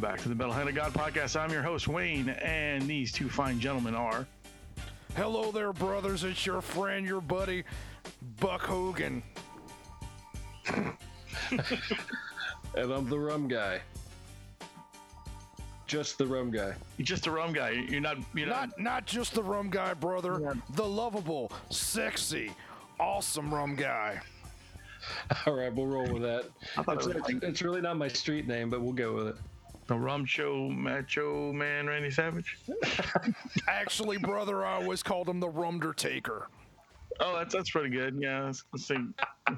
[0.00, 1.34] welcome back to the Metal Hand of Gaming podcast.
[1.40, 4.28] I'm your host Wayne, and these two fine gentlemen are.
[5.16, 6.22] Hello there, brothers.
[6.22, 7.64] It's your friend, your buddy,
[8.40, 9.22] Buck Hogan.
[12.74, 13.80] And I'm the rum guy.
[15.86, 16.74] Just the rum guy.
[16.98, 17.70] You're just a rum guy.
[17.70, 18.18] You're not.
[18.34, 18.68] You're not.
[18.68, 20.38] Not not just the rum guy, brother.
[20.40, 20.52] Yeah.
[20.74, 22.52] The lovable, sexy,
[23.00, 24.20] awesome rum guy.
[25.46, 26.44] All right, we'll roll with that.
[26.76, 29.36] It's, it was it's- it's really not my street name, but we'll go with it.
[29.88, 32.58] The rum show macho man Randy Savage.
[33.68, 36.44] Actually, brother, I always called him the Rumdertaker.
[37.20, 38.16] Oh, that's that's pretty good.
[38.20, 38.44] Yeah.
[38.44, 38.96] Let's, let's see.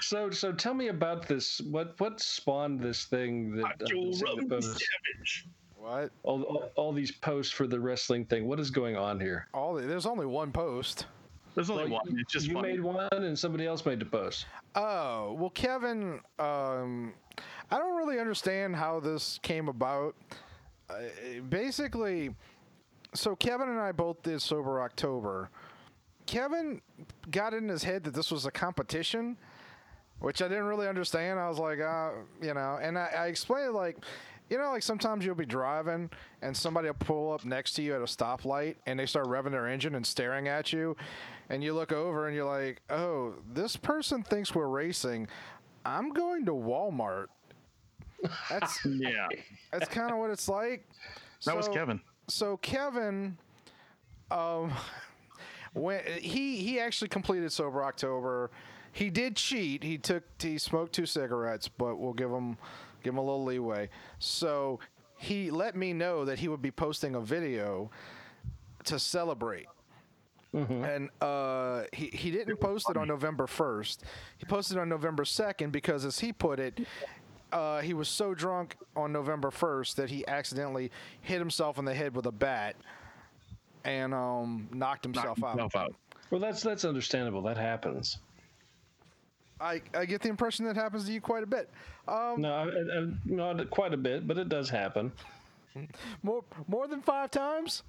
[0.00, 1.60] So, so tell me about this.
[1.60, 5.46] What what spawned this thing that Macho I'm seeing the rum savage.
[5.76, 6.10] What?
[6.22, 8.46] all, all, all these posts for the wrestling thing?
[8.46, 9.46] What is going on here?
[9.54, 11.06] All the, there's only one post.
[11.54, 12.18] There's only Well, one.
[12.18, 12.72] It's just you funny.
[12.72, 14.46] made one, and somebody else made the post.
[14.74, 16.20] Oh well, Kevin.
[16.38, 17.14] Um,
[17.70, 20.14] I don't really understand how this came about.
[20.90, 20.94] Uh,
[21.48, 22.34] basically,
[23.14, 25.50] so Kevin and I both did sober October.
[26.26, 26.80] Kevin
[27.30, 29.36] got in his head that this was a competition,
[30.20, 31.40] which I didn't really understand.
[31.40, 32.10] I was like, uh,
[32.40, 33.98] you know, and I, I explained like,
[34.50, 36.10] you know, like sometimes you'll be driving
[36.42, 39.50] and somebody will pull up next to you at a stoplight and they start revving
[39.50, 40.96] their engine and staring at you,
[41.48, 45.26] and you look over and you're like, oh, this person thinks we're racing.
[45.84, 47.26] I'm going to Walmart.
[48.48, 49.28] That's Yeah.
[49.72, 50.86] that's kind of what it's like.
[51.44, 52.00] That was Kevin.
[52.28, 53.36] so Kevin,
[54.30, 54.72] um,
[55.72, 58.50] when he he actually completed sober October,
[58.92, 59.82] he did cheat.
[59.82, 62.56] He took he smoked two cigarettes, but we'll give him
[63.02, 63.88] give him a little leeway.
[64.20, 64.78] So
[65.18, 67.90] he let me know that he would be posting a video
[68.84, 69.66] to celebrate.
[70.54, 74.04] And uh, he he didn't post it on November first.
[74.36, 76.80] He posted it on November second because, as he put it,
[77.52, 80.90] uh, he was so drunk on November 1st that he accidentally
[81.22, 82.76] hit himself in the head with a bat
[83.84, 85.50] and um, knocked himself Knocked out.
[85.60, 85.94] himself out.
[86.30, 87.40] Well, that's that's understandable.
[87.42, 88.18] That happens.
[89.60, 91.70] I, I get the impression that happens to you quite a bit.
[92.08, 95.12] Um, No, I, I, I- not quite a bit, but it does happen.
[96.22, 97.82] more more than five times.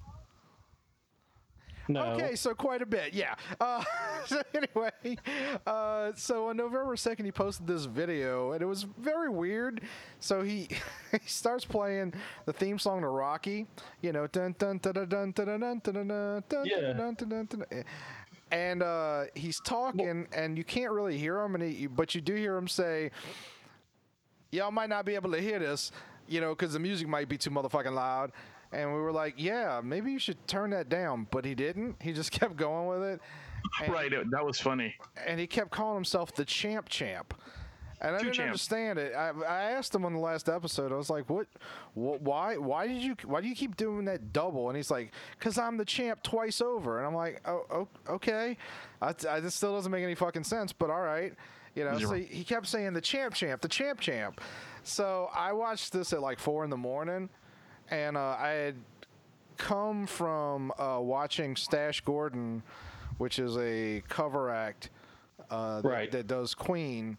[1.88, 2.02] No.
[2.12, 3.34] Okay, so quite a bit, yeah.
[3.60, 3.84] Uh,
[4.26, 5.18] so anyway,
[5.66, 9.82] uh, so on November second, he posted this video, and it was very weird.
[10.20, 10.68] So he
[11.12, 12.14] he starts playing
[12.46, 13.66] the theme song to Rocky,
[14.00, 16.92] you know, dun dun dun dun dun dun dun dun dun dun Yeah.
[16.94, 17.84] dun dun dun dun.
[18.50, 22.34] And uh, he's talking, and you can't really hear him, and he, but you do
[22.34, 23.10] hear him say,
[24.52, 25.90] "Y'all might not be able to hear this,
[26.28, 28.32] you know, because the music might be too motherfucking loud."
[28.74, 31.96] And we were like, "Yeah, maybe you should turn that down," but he didn't.
[32.02, 33.20] He just kept going with it.
[33.82, 34.10] And, Right.
[34.30, 34.94] That was funny.
[35.26, 37.32] and he kept calling himself the champ champ.
[38.00, 38.46] And I Two didn't champ.
[38.48, 39.14] understand it.
[39.14, 40.92] I, I asked him on the last episode.
[40.92, 41.46] I was like, "What?
[41.94, 42.56] wh- why?
[42.58, 43.16] Why did you?
[43.24, 46.60] Why do you keep doing that double?" And he's like, "Cause I'm the champ twice
[46.60, 48.58] over." And I'm like, "Oh, oh okay."
[49.00, 51.32] I, I, this still doesn't make any fucking sense, but all right.
[51.74, 51.96] You know.
[51.96, 52.10] Zero.
[52.10, 54.40] So he, he kept saying the champ champ, the champ champ.
[54.82, 57.30] So I watched this at like four in the morning,
[57.90, 58.76] and uh, I had
[59.56, 62.62] come from uh, watching Stash Gordon,
[63.18, 64.90] which is a cover act
[65.50, 66.10] uh, that, Right.
[66.12, 67.18] that does Queen,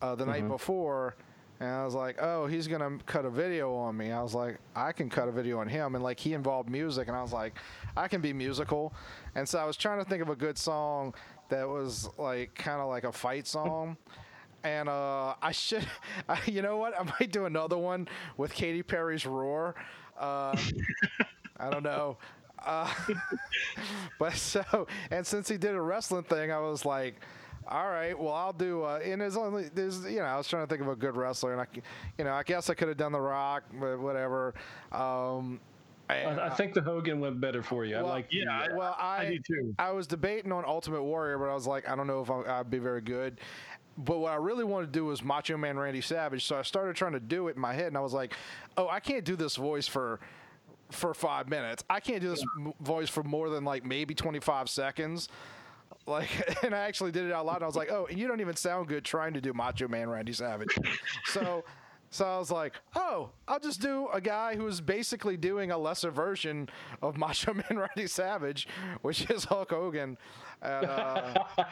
[0.00, 1.16] uh, the night before.
[1.60, 4.10] And I was like, oh, he's going to cut a video on me.
[4.10, 5.94] I was like, I can cut a video on him.
[5.94, 7.06] And like, he involved music.
[7.06, 7.54] And I was like,
[7.96, 8.92] I can be musical.
[9.36, 11.14] And so I was trying to think of a good song
[11.50, 13.96] that was like kind of like a fight song.
[14.64, 15.86] And uh, I should,
[16.28, 16.98] I, you know what?
[16.98, 19.76] I might do another one with Katy Perry's Roar.
[20.22, 20.56] Uh,
[21.58, 22.16] I don't know.
[22.64, 22.88] Uh,
[24.18, 27.16] but so, and since he did a wrestling thing, I was like,
[27.66, 28.82] all right, well, I'll do.
[28.84, 31.16] Uh, and there's only there's you know I was trying to think of a good
[31.16, 31.82] wrestler, and I, c-
[32.18, 34.54] you know, I guess I could have done The Rock, but whatever.
[34.92, 35.60] Um,
[36.10, 37.96] I, I think the Hogan went better for you.
[37.96, 38.28] I like.
[38.28, 39.74] the, yeah, well, I, I do too.
[39.78, 42.58] I was debating on Ultimate Warrior, but I was like, I don't know if I,
[42.60, 43.40] I'd be very good.
[43.98, 46.96] But what I really wanted to do was Macho Man Randy Savage, so I started
[46.96, 48.34] trying to do it in my head, and I was like,
[48.76, 50.20] oh, I can't do this voice for
[50.90, 51.82] for five minutes.
[51.88, 55.28] I can't do this m- voice for more than like maybe 25 seconds.
[56.04, 56.30] Like,
[56.64, 57.56] and I actually did it out loud.
[57.56, 59.86] And I was like, "Oh, and you don't even sound good trying to do Macho
[59.86, 60.76] Man Randy Savage."
[61.26, 61.62] so,
[62.12, 65.78] so I was like, "Oh, I'll just do a guy who is basically doing a
[65.78, 66.68] lesser version
[67.00, 68.68] of Macho Man Randy Savage,
[69.00, 70.18] which is Hulk Hogan."
[70.60, 71.44] And, uh,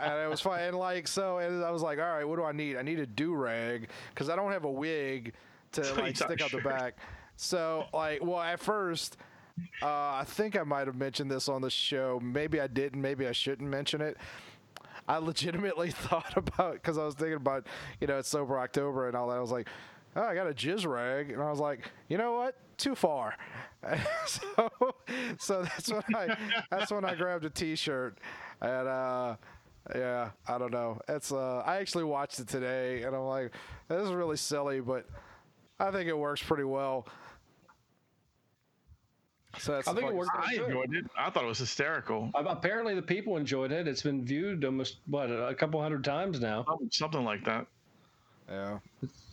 [0.00, 0.58] and it was fun.
[0.58, 2.76] And like, so, and I was like, "All right, what do I need?
[2.76, 5.34] I need a do rag because I don't have a wig
[5.72, 6.96] to So like stick out the back."
[7.36, 9.16] So, like, well, at first.
[9.80, 12.20] Uh, I think I might have mentioned this on the show.
[12.22, 13.00] Maybe I didn't.
[13.00, 14.18] Maybe I shouldn't mention it.
[15.08, 17.66] I legitimately thought about because I was thinking about
[18.00, 19.36] you know it's sober October and all that.
[19.36, 19.68] I was like,
[20.16, 22.56] oh, I got a jizz rag, and I was like, you know what?
[22.76, 23.36] Too far.
[24.26, 24.70] so,
[25.38, 26.36] so that's when I
[26.70, 28.18] that's when I grabbed a T-shirt,
[28.60, 29.36] and uh,
[29.94, 31.00] yeah, I don't know.
[31.08, 33.52] It's uh, I actually watched it today, and I'm like,
[33.88, 35.06] this is really silly, but
[35.78, 37.06] I think it works pretty well.
[39.58, 40.30] So that's I think it worked.
[40.34, 41.04] I enjoyed it.
[41.18, 42.30] I thought it was hysterical.
[42.34, 43.88] Uh, Apparently, the people enjoyed it.
[43.88, 46.64] It's been viewed almost what a couple hundred times now.
[46.90, 47.66] Something like that.
[48.48, 48.78] Yeah.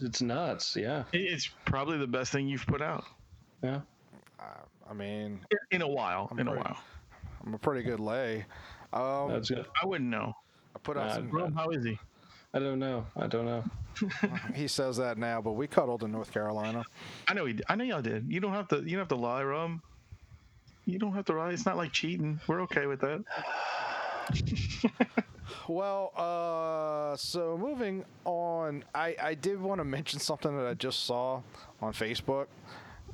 [0.02, 0.76] It's nuts.
[0.76, 3.04] Yeah, It's probably the best thing you've put out
[3.62, 3.82] yeah.
[4.90, 5.40] I mean,
[5.72, 6.32] in a while.
[6.38, 6.78] In a while.
[7.46, 8.46] I'm a pretty good lay.
[8.92, 9.66] Um, That's good.
[9.82, 10.36] I wouldn't know.
[10.76, 11.30] I put out Uh, some.
[11.32, 11.98] Rob, how is he?
[12.54, 13.06] I don't know.
[13.16, 13.64] I don't know.
[14.56, 16.84] He says that now, but we cuddled in North Carolina.
[17.28, 17.60] I know he.
[17.70, 18.26] I know y'all did.
[18.32, 18.78] You don't have to.
[18.78, 19.80] You don't have to lie, Rob.
[20.86, 21.52] You don't have to lie.
[21.52, 22.40] It's not like cheating.
[22.48, 23.24] We're okay with that.
[25.68, 31.06] Well, uh, so moving on, I, I did want to mention something that I just
[31.06, 31.42] saw
[31.82, 32.48] on Facebook.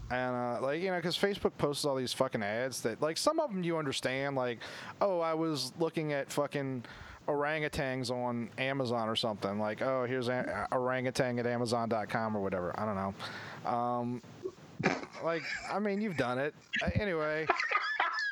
[0.10, 3.39] And, uh, like, you know, because Facebook posts all these fucking ads that, like, some
[3.39, 4.36] of them you understand.
[4.36, 4.60] Like,
[5.01, 6.86] oh, I was looking at fucking
[7.27, 9.60] orangutans on Amazon or something.
[9.60, 12.74] Like, oh, here's a- orangutan at Amazon.com or whatever.
[12.80, 13.69] I don't know.
[13.69, 14.21] Um,
[15.24, 16.54] like, I mean, you've done it.
[16.84, 17.46] Uh, anyway,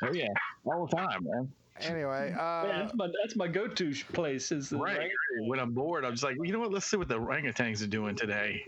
[0.02, 0.28] Oh yeah,
[0.64, 1.52] all the time, man.
[1.80, 2.32] anyway.
[2.34, 4.52] Yeah, Uh, that's my that's my go-to place.
[4.52, 5.10] Is the Right.
[5.46, 6.72] When I'm bored, I'm just like, you know what?
[6.72, 8.62] Let's see what the orangutans are doing today.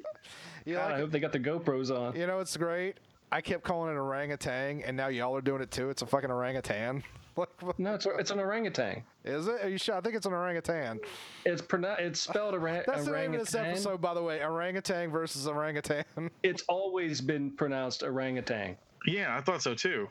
[0.65, 2.17] you God, like I hope they got the GoPros on.
[2.17, 2.99] You know, it's great.
[3.33, 5.89] I kept calling it orangutan, and now y'all are doing it too.
[5.91, 7.05] It's a fucking orangutan.
[7.41, 9.03] Like, what- No, it's it's an orangutan.
[9.25, 9.65] is it?
[9.65, 9.97] Are you sure?
[9.97, 11.01] I think it's an orangutan.
[11.45, 14.43] It's pronou- It's spelled orang- That's the name of this episode, by the way.
[14.43, 16.05] Orangutan versus orangutan.
[16.43, 18.77] It's always been pronounced orangutan.
[19.07, 20.09] Yeah, I thought so too.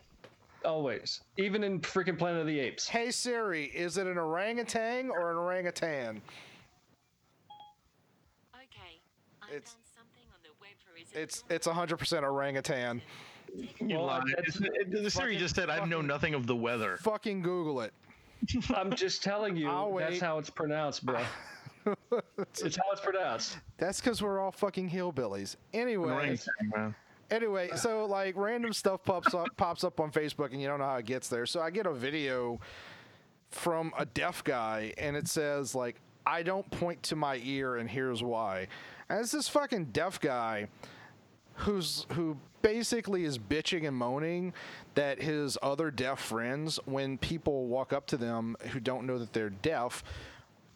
[0.65, 2.87] Always, even in freaking Planet of the Apes.
[2.89, 6.21] hey Siri, is it an orangutan or an orangutan?
[8.53, 8.99] Okay,
[9.41, 11.15] I It's- found something on the web for research.
[11.15, 13.01] It's it's 100% orangutan.
[13.79, 14.23] You Well, lied.
[14.35, 17.93] that's- It's- the Siri just said, "I know nothing of the weather." Fucking Google it.
[18.75, 20.21] I'm just telling you, I'll that's wait.
[20.21, 21.21] how it's pronounced, bro.
[22.61, 23.57] it's how it's pronounced.
[23.77, 25.55] That's because we're all fucking hillbillies.
[25.73, 26.37] Anyway,
[27.31, 30.85] anyway, so like random stuff pops up pops up on Facebook and you don't know
[30.85, 31.45] how it gets there.
[31.45, 32.59] So I get a video
[33.51, 35.95] from a deaf guy and it says like
[36.25, 38.67] I don't point to my ear and here's why.
[39.09, 40.67] And it's this fucking deaf guy
[41.59, 44.53] who's who basically is bitching and moaning
[44.95, 49.31] that his other deaf friends when people walk up to them who don't know that
[49.33, 50.03] they're deaf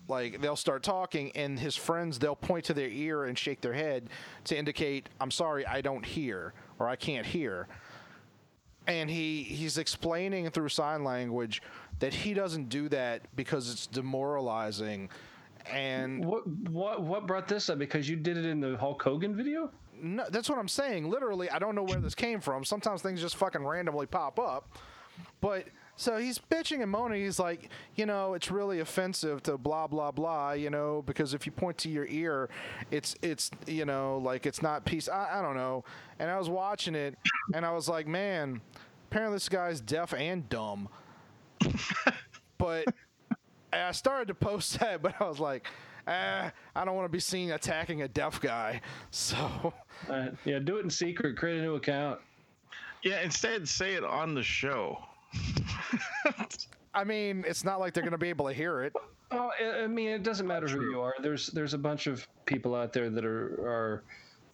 [0.08, 3.74] like they'll start talking and his friends they'll point to their ear and shake their
[3.74, 4.10] head
[4.44, 7.68] to indicate i'm sorry i don't hear or i can't hear
[8.88, 11.62] and he he's explaining through sign language
[12.00, 15.10] that he doesn't do that because it's demoralizing
[15.72, 17.80] and What what what brought this up?
[17.80, 19.72] Because you did it in the Hulk Hogan video.
[20.04, 23.22] No, that's what i'm saying literally i don't know where this came from sometimes things
[23.22, 24.78] just fucking randomly pop up
[25.42, 27.24] but so he's bitching and moaning.
[27.24, 31.46] He's like, you know, it's really offensive to blah blah blah, you know, because if
[31.46, 32.50] you point to your ear,
[32.90, 35.08] it's it's you know like it's not peace.
[35.08, 35.84] I, I don't know.
[36.20, 37.16] And I was watching it,
[37.54, 38.62] and I was like, man,
[39.10, 40.90] apparently this guy's deaf and dumb.
[42.58, 42.86] but
[43.72, 45.68] I started to post that, but I was like,
[46.08, 48.82] ah, I don't want to be seen attacking a deaf guy.
[49.12, 49.74] So
[50.10, 51.38] Uh, yeah, do it in secret.
[51.38, 52.20] Create a new account.
[53.04, 54.98] Yeah, instead say it on the show.
[56.94, 58.94] I mean, it's not like they're gonna be able to hear it.
[59.32, 61.16] Oh, I I mean, it doesn't matter who you are.
[61.22, 64.04] There's there's a bunch of people out there that are are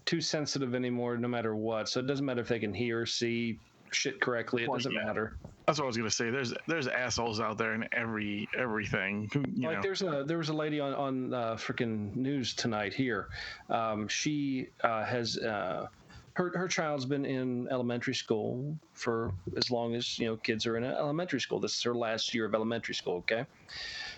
[0.06, 1.90] too sensitive anymore, no matter what.
[1.90, 3.60] So it doesn't matter if they can hear, or see
[3.94, 4.64] shit correctly.
[4.64, 5.06] It doesn't yeah.
[5.06, 5.38] matter.
[5.66, 6.30] That's what I was gonna say.
[6.30, 9.30] There's there's assholes out there in every everything.
[9.34, 9.82] You like know.
[9.82, 13.28] there's a there was a lady on on uh, freaking news tonight here.
[13.70, 15.88] Um, she uh, has uh,
[16.34, 20.78] her her child's been in elementary school for as long as you know kids are
[20.78, 21.60] in elementary school.
[21.60, 23.18] This is her last year of elementary school.
[23.18, 23.46] Okay,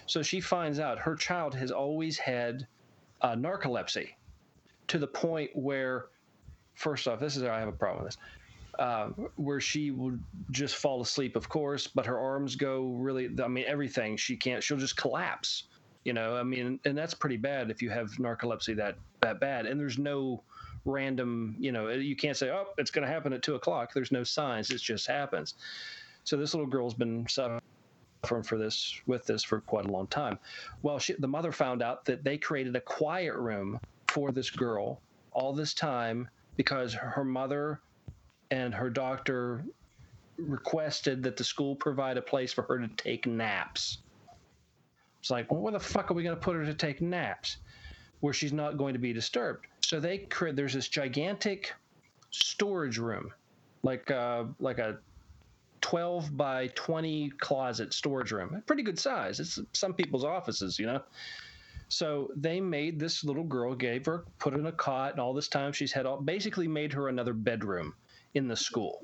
[0.05, 2.67] so she finds out her child has always had
[3.21, 4.09] uh, narcolepsy
[4.87, 6.07] to the point where,
[6.75, 8.21] first off, this is I have a problem with this.
[8.79, 13.29] Uh, where she would just fall asleep, of course, but her arms go really.
[13.43, 14.63] I mean, everything she can't.
[14.63, 15.63] She'll just collapse.
[16.03, 19.65] You know, I mean, and that's pretty bad if you have narcolepsy that that bad.
[19.65, 20.43] And there's no
[20.85, 21.55] random.
[21.59, 23.93] You know, you can't say, oh, it's going to happen at two o'clock.
[23.93, 24.71] There's no signs.
[24.71, 25.55] It just happens.
[26.23, 27.61] So this little girl's been suffering
[28.43, 30.39] for this with this for quite a long time.
[30.81, 35.01] Well, she, the mother found out that they created a quiet room for this girl
[35.33, 37.79] all this time because her mother
[38.51, 39.63] and her doctor
[40.37, 43.99] requested that the school provide a place for her to take naps.
[45.21, 47.57] It's like, well, where the fuck are we going to put her to take naps
[48.19, 49.67] where she's not going to be disturbed?
[49.81, 51.73] So they create there's this gigantic
[52.31, 53.31] storage room,
[53.83, 54.97] like uh, like a
[55.81, 58.61] 12 by 20 closet storage room.
[58.65, 59.39] Pretty good size.
[59.39, 61.01] It's some people's offices, you know.
[61.87, 65.49] So they made this little girl, gave her, put in a cot, and all this
[65.49, 67.93] time she's had all, basically made her another bedroom
[68.33, 69.01] in the school.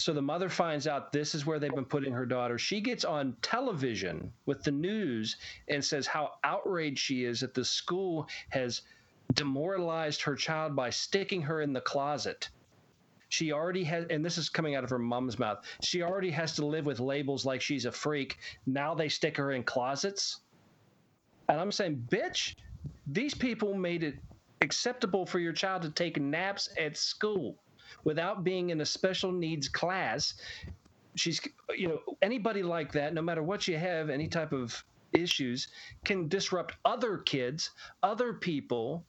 [0.00, 2.56] So the mother finds out this is where they've been putting her daughter.
[2.56, 5.36] She gets on television with the news
[5.68, 8.80] and says how outraged she is that the school has
[9.34, 12.48] demoralized her child by sticking her in the closet.
[13.28, 15.58] She already has, and this is coming out of her mom's mouth.
[15.82, 18.38] She already has to live with labels like she's a freak.
[18.64, 20.40] Now they stick her in closets.
[21.50, 22.54] And I'm saying, bitch,
[23.06, 24.14] these people made it
[24.62, 27.58] acceptable for your child to take naps at school
[28.04, 30.34] without being in a special needs class.
[31.16, 31.40] She's,
[31.76, 35.68] you know, anybody like that, no matter what you have, any type of issues,
[36.04, 37.70] can disrupt other kids,
[38.02, 39.04] other people.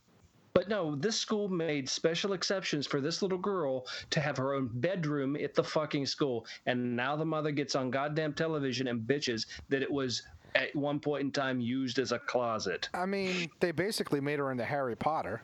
[0.54, 4.70] But no, this school made special exceptions for this little girl to have her own
[4.74, 6.46] bedroom at the fucking school.
[6.66, 10.24] And now the mother gets on goddamn television and bitches that it was
[10.56, 12.90] at one point in time used as a closet.
[12.94, 15.42] I mean, they basically made her into Harry Potter.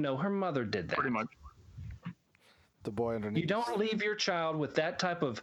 [0.00, 0.96] No, her mother did that.
[0.96, 1.28] Pretty much.
[2.82, 3.42] The boy underneath.
[3.42, 5.42] You don't leave your child with that type of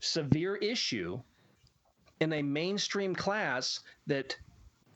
[0.00, 1.20] severe issue
[2.20, 4.36] in a mainstream class that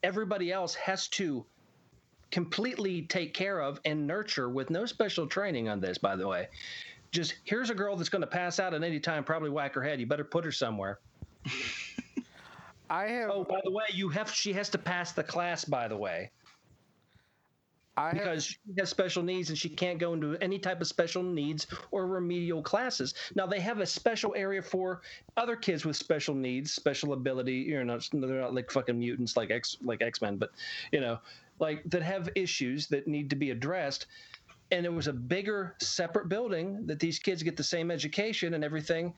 [0.02, 1.44] everybody else has to
[2.30, 6.48] completely take care of and nurture with no special training on this, by the way.
[7.10, 9.82] Just here's a girl that's going to pass out at any time, probably whack her
[9.82, 10.00] head.
[10.00, 11.00] You better put her somewhere.
[12.90, 13.30] I have.
[13.30, 16.30] Oh, by the way, you have she has to pass the class, by the way.
[18.00, 20.86] I have, because she has special needs and she can't go into any type of
[20.86, 23.14] special needs or remedial classes.
[23.34, 25.02] Now they have a special area for
[25.36, 27.54] other kids with special needs, special ability.
[27.54, 30.50] You know, they're not like fucking mutants like X like X Men, but
[30.92, 31.18] you know,
[31.58, 34.06] like that have issues that need to be addressed.
[34.72, 38.64] And it was a bigger, separate building that these kids get the same education and
[38.64, 39.12] everything.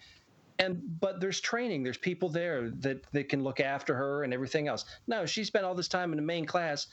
[0.59, 1.83] And but there's training.
[1.83, 4.85] There's people there that that can look after her and everything else.
[5.07, 6.89] No, she spent all this time in the main class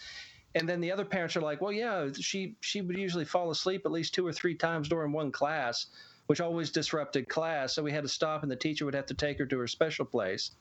[0.55, 3.83] and then the other parents are like, well, yeah, she she would usually fall asleep
[3.85, 5.87] at least two or three times during one class,
[6.27, 7.73] which always disrupted class.
[7.73, 9.67] So we had to stop, and the teacher would have to take her to her
[9.67, 10.51] special place.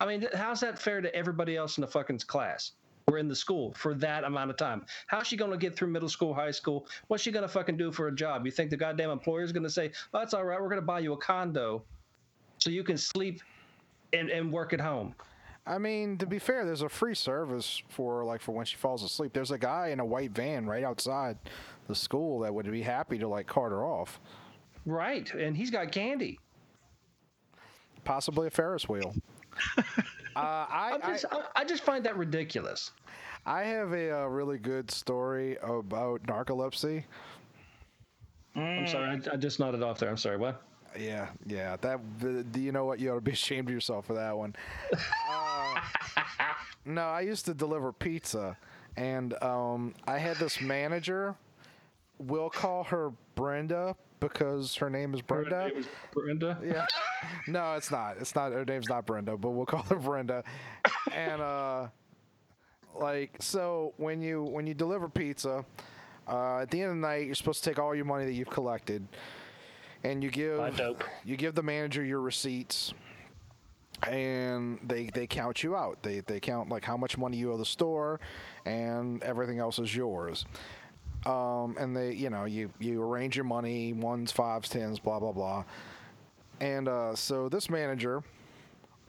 [0.00, 2.72] I mean, how's that fair to everybody else in the fucking class?
[3.08, 4.86] We're in the school for that amount of time.
[5.06, 6.86] How's she going to get through middle school, high school?
[7.08, 8.46] What's she going to fucking do for a job?
[8.46, 10.80] You think the goddamn employer is going to say, oh, that's all right, we're going
[10.80, 11.84] to buy you a condo
[12.58, 13.42] so you can sleep
[14.14, 15.14] and, and work at home?
[15.66, 19.02] I mean, to be fair, there's a free service for like for when she falls
[19.02, 19.32] asleep.
[19.32, 21.38] There's a guy in a white van right outside
[21.88, 24.20] the school that would be happy to like cart her off.
[24.84, 26.38] Right, and he's got candy.
[28.04, 29.14] Possibly a Ferris wheel.
[29.78, 29.82] uh,
[30.36, 32.90] I, I, just, I, I just find that ridiculous.
[33.46, 37.04] I have a, a really good story about narcolepsy.
[38.54, 40.10] I'm sorry, I, I just nodded off there.
[40.10, 40.36] I'm sorry.
[40.36, 40.62] What?
[40.98, 41.76] Yeah, yeah.
[41.80, 42.98] That the, you know what?
[43.00, 44.54] You ought to be ashamed of yourself for that one.
[45.30, 45.80] uh,
[46.84, 48.56] no, I used to deliver pizza,
[48.96, 51.34] and um, I had this manager.
[52.18, 55.62] We'll call her Brenda because her name is Brenda.
[55.62, 56.58] Her name is Brenda.
[56.64, 56.86] Yeah.
[57.48, 58.16] No, it's not.
[58.20, 58.52] It's not.
[58.52, 60.44] Her name's not Brenda, but we'll call her Brenda.
[61.12, 61.88] and uh,
[62.94, 65.64] like so, when you when you deliver pizza,
[66.28, 68.32] uh, at the end of the night, you're supposed to take all your money that
[68.32, 69.06] you've collected
[70.04, 70.58] and you give
[71.24, 72.92] you give the manager your receipts
[74.06, 76.02] and they they count you out.
[76.02, 78.20] They they count like how much money you owe the store
[78.64, 80.44] and everything else is yours.
[81.26, 85.32] Um, and they you know you you arrange your money ones fives tens blah blah
[85.32, 85.64] blah.
[86.60, 88.22] And uh, so this manager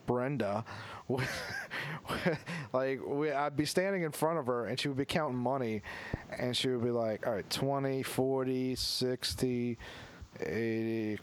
[0.08, 0.64] brenda
[2.74, 5.82] like we, I'd be standing in front of her and she would be counting money
[6.38, 9.78] and she would be like all right 20 40 60
[10.42, 11.20] 80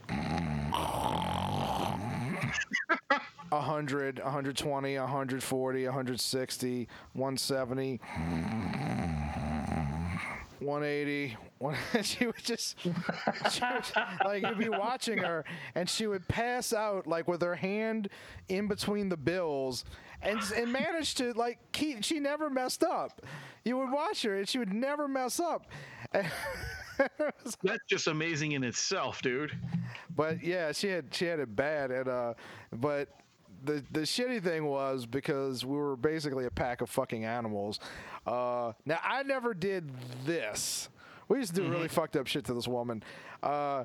[3.51, 8.01] 100 120 140 160 170
[10.61, 12.91] 180 when she would just she
[13.63, 13.93] would,
[14.25, 18.09] like you'd be watching her and she would pass out like with her hand
[18.49, 19.85] in between the bills
[20.23, 23.23] and and managed to like keep she never messed up.
[23.65, 25.67] You would watch her and she would never mess up
[27.63, 29.53] That's just amazing in itself, dude.
[30.15, 32.35] but yeah she had she had it bad and uh
[32.73, 33.09] but
[33.65, 37.79] the the shitty thing was because we were basically a pack of fucking animals
[38.27, 39.91] uh now i never did
[40.25, 40.89] this
[41.29, 43.03] we used to do really fucked up shit to this woman
[43.43, 43.85] uh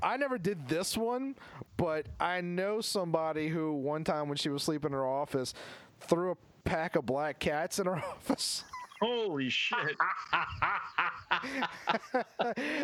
[0.00, 1.34] I never did this one,
[1.76, 5.54] but I know somebody who one time when she was sleeping in her office
[6.00, 8.62] threw a pack of black cats in her office.
[9.00, 9.78] Holy shit!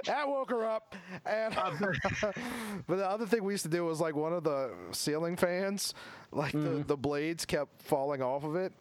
[0.04, 0.94] that woke her up.
[1.26, 1.54] And
[2.86, 5.94] but the other thing we used to do was like one of the ceiling fans,
[6.30, 6.86] like the, mm-hmm.
[6.86, 8.72] the blades kept falling off of it.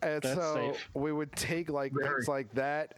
[0.00, 0.88] And That's so safe.
[0.94, 2.08] we would take like Very.
[2.08, 2.94] things like that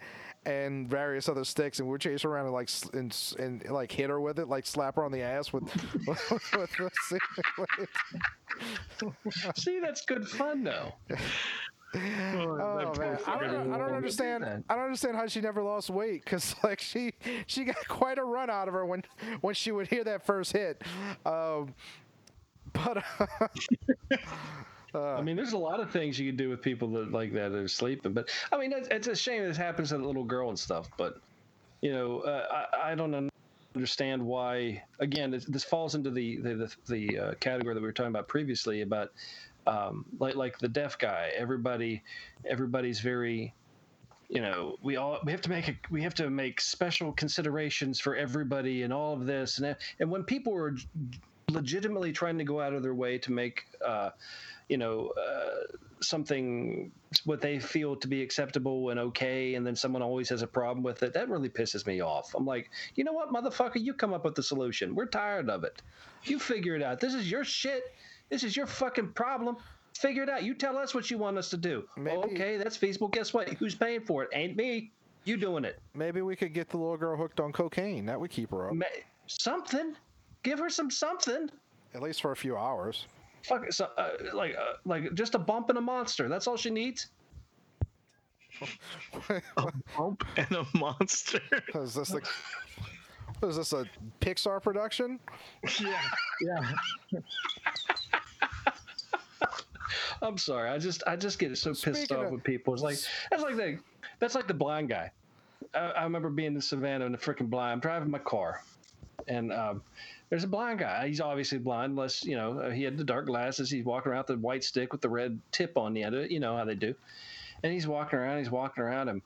[0.47, 3.93] and various other sticks, and we'd chase her around and like s- and, and like
[3.93, 5.65] hit her with it, like slap her on the ass with
[6.07, 7.89] with, with the ceiling.
[9.57, 10.93] See, that's good fun though.
[11.93, 14.45] Oh man, I don't, I don't understand.
[14.69, 17.15] I don't understand how she never lost weight because like she
[17.47, 19.03] she got quite a run out of her when
[19.41, 20.83] when she would hear that first hit.
[21.27, 21.75] Um,
[22.73, 23.03] but
[24.95, 27.53] I mean, there's a lot of things you can do with people that like that
[27.53, 28.13] are sleeping.
[28.13, 30.89] But I mean, it's, it's a shame this happens to the little girl and stuff.
[30.97, 31.21] But
[31.81, 33.31] you know, uh, I, I don't un-
[33.75, 34.83] understand why.
[34.99, 38.11] Again, this, this falls into the the the, the uh, category that we were talking
[38.11, 39.13] about previously about
[39.67, 41.31] um, like like the deaf guy.
[41.37, 42.03] Everybody,
[42.45, 43.55] everybody's very.
[44.29, 47.99] You know, we all we have to make a, we have to make special considerations
[47.99, 50.77] for everybody and all of this and and when people are
[51.51, 54.11] legitimately trying to go out of their way to make uh,
[54.69, 56.93] you know uh, something
[57.25, 60.83] what they feel to be acceptable and okay and then someone always has a problem
[60.83, 64.15] with it that really pisses me off i'm like you know what motherfucker you come
[64.15, 65.83] up with the solution we're tired of it
[66.25, 67.83] you figure it out this is your shit
[68.31, 69.57] this is your fucking problem
[69.99, 72.77] figure it out you tell us what you want us to do Maybe- okay that's
[72.77, 74.93] feasible guess what who's paying for it ain't me
[75.25, 78.07] you doing it maybe we could get the little girl hooked on cocaine.
[78.07, 78.87] That would keep her up Ma-
[79.27, 79.95] something
[80.43, 81.51] give her some something
[81.95, 83.07] at least for a few hours.
[83.43, 86.29] Fuck, so, uh, like, uh, like just a bump and a monster.
[86.29, 87.09] That's all she needs.
[89.57, 91.41] A bump and a monster.
[91.75, 92.21] Is this the
[93.41, 93.87] what is this a
[94.21, 95.19] Pixar production?
[95.81, 96.01] yeah,
[96.43, 97.21] yeah.
[100.23, 100.71] I'm sorry.
[100.71, 102.75] I just, I just get so pissed off of- with people.
[102.75, 102.99] It's like
[103.31, 103.79] that's like the,
[104.19, 105.11] that's like the blind guy.
[105.75, 107.73] I, I remember being in Savannah and the freaking blind.
[107.73, 108.63] I'm driving my car,
[109.29, 109.83] and um,
[110.31, 111.09] there's a blind guy.
[111.09, 113.71] He's obviously blind, unless you know he had the dark glasses.
[113.71, 116.23] He's walking around with the white stick with the red tip on the end of
[116.23, 116.31] it.
[116.31, 116.95] You know how they do.
[117.63, 118.39] And he's walking around.
[118.39, 119.23] He's walking around him,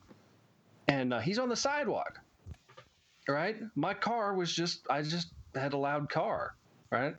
[0.89, 2.21] and uh, he's on the sidewalk.
[3.29, 3.57] Right.
[3.75, 4.87] My car was just.
[4.91, 6.57] I just had a loud car.
[6.91, 7.15] Right.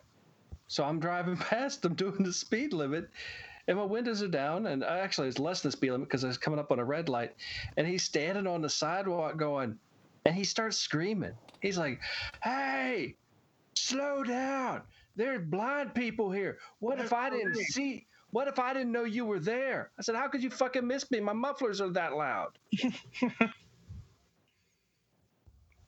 [0.68, 3.10] So I'm driving past him doing the speed limit,
[3.68, 4.68] and my windows are down.
[4.68, 7.10] And actually, it's less than speed limit because I was coming up on a red
[7.10, 7.36] light.
[7.78, 9.78] And he's standing on the sidewalk going,
[10.26, 11.34] and he starts screaming.
[11.62, 12.00] He's like,
[12.44, 13.16] "Hey,
[13.76, 14.84] slow down!
[15.16, 16.60] There's blind people here.
[16.80, 18.08] What if I didn't see?
[18.32, 21.10] What if I didn't know you were there?" I said, "How could you fucking miss
[21.12, 21.20] me?
[21.20, 22.58] My mufflers are that loud."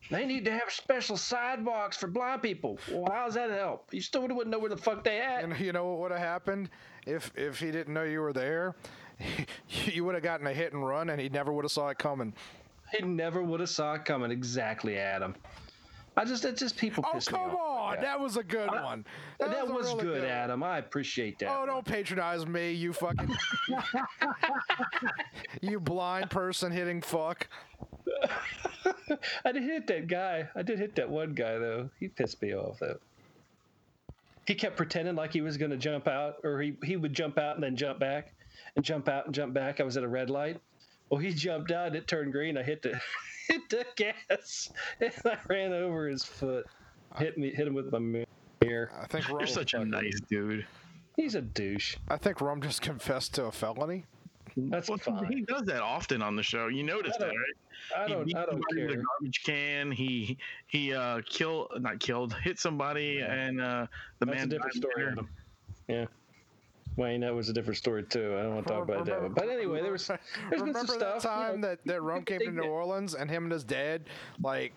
[0.09, 2.79] They need to have special sidewalks for blind people.
[2.91, 3.93] Well, how does that help?
[3.93, 5.43] You still wouldn't know where the fuck they at.
[5.43, 6.69] And you know what would have happened
[7.05, 8.75] if if he didn't know you were there?
[9.69, 11.97] You would have gotten a hit and run, and he never would have saw it
[11.97, 12.33] coming.
[12.95, 14.31] He never would have saw it coming.
[14.31, 15.35] Exactly, Adam.
[16.17, 17.03] I just, it's just people.
[17.07, 19.05] Oh piss me come on, like that was a good uh, one.
[19.39, 20.31] That, a was really good, one.
[20.31, 20.63] Adam.
[20.63, 21.49] I appreciate that.
[21.49, 23.35] Oh, don't patronize me, you fucking,
[25.61, 27.47] you blind person hitting fuck.
[29.45, 30.47] I did hit that guy.
[30.55, 31.89] I did hit that one guy though.
[31.99, 32.99] He pissed me off though.
[34.45, 37.37] He kept pretending like he was going to jump out, or he he would jump
[37.37, 38.33] out and then jump back,
[38.75, 39.79] and jump out and jump back.
[39.79, 40.59] I was at a red light.
[41.09, 41.95] Well, he jumped out.
[41.95, 42.57] It turned green.
[42.57, 42.99] I hit the
[43.47, 44.69] hit the gas,
[45.01, 46.65] and I ran over his foot.
[47.17, 47.51] Hit me.
[47.51, 48.25] Hit him with my
[48.61, 48.91] mirror.
[48.99, 50.65] I think Rum, You're such a nice dude.
[51.15, 51.97] He's a douche.
[52.09, 54.05] I think Rum just confessed to a felony.
[54.69, 55.31] That's Well, fine.
[55.31, 56.67] he does that often on the show.
[56.67, 57.35] You notice that, right?
[57.95, 58.25] I don't.
[58.25, 58.89] beat I don't care.
[58.89, 59.91] a garbage can.
[59.91, 63.87] He he uh killed not killed hit somebody and uh
[64.19, 65.15] the That's man a different story.
[65.87, 66.05] Yeah.
[66.97, 68.35] Wayne, that was a different story too.
[68.37, 69.31] I don't want to talk about that one.
[69.33, 71.23] But anyway, there was there's been Remember some that stuff.
[71.23, 73.63] you time know, that, that Rum you came to New Orleans and him and his
[73.63, 74.01] dad
[74.43, 74.73] like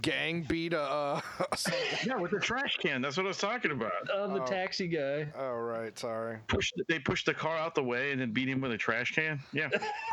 [0.00, 0.80] gang beat a.
[0.80, 1.20] Uh,
[2.06, 3.02] Yeah, with the trash can.
[3.02, 3.92] That's what I was talking about.
[4.08, 4.46] Uh, the Oh.
[4.46, 5.26] taxi guy.
[5.36, 6.38] oh right, sorry.
[6.46, 9.12] Pushed they pushed the car out the way and then beat him with a trash
[9.12, 9.40] can.
[9.52, 9.68] Yeah.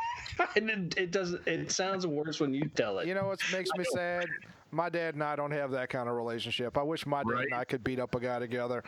[0.55, 1.47] and it, it doesn't.
[1.47, 3.07] It sounds worse when you tell it.
[3.07, 4.25] You know what makes me sad?
[4.71, 6.77] My dad and I don't have that kind of relationship.
[6.77, 8.83] I wish my dad and I could beat up a guy together.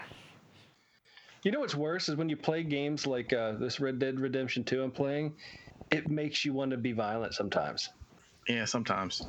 [1.43, 4.63] You know what's worse is when you play games like uh, this Red Dead Redemption
[4.63, 5.33] 2 I'm playing,
[5.91, 7.89] it makes you want to be violent sometimes.
[8.47, 9.27] Yeah, sometimes.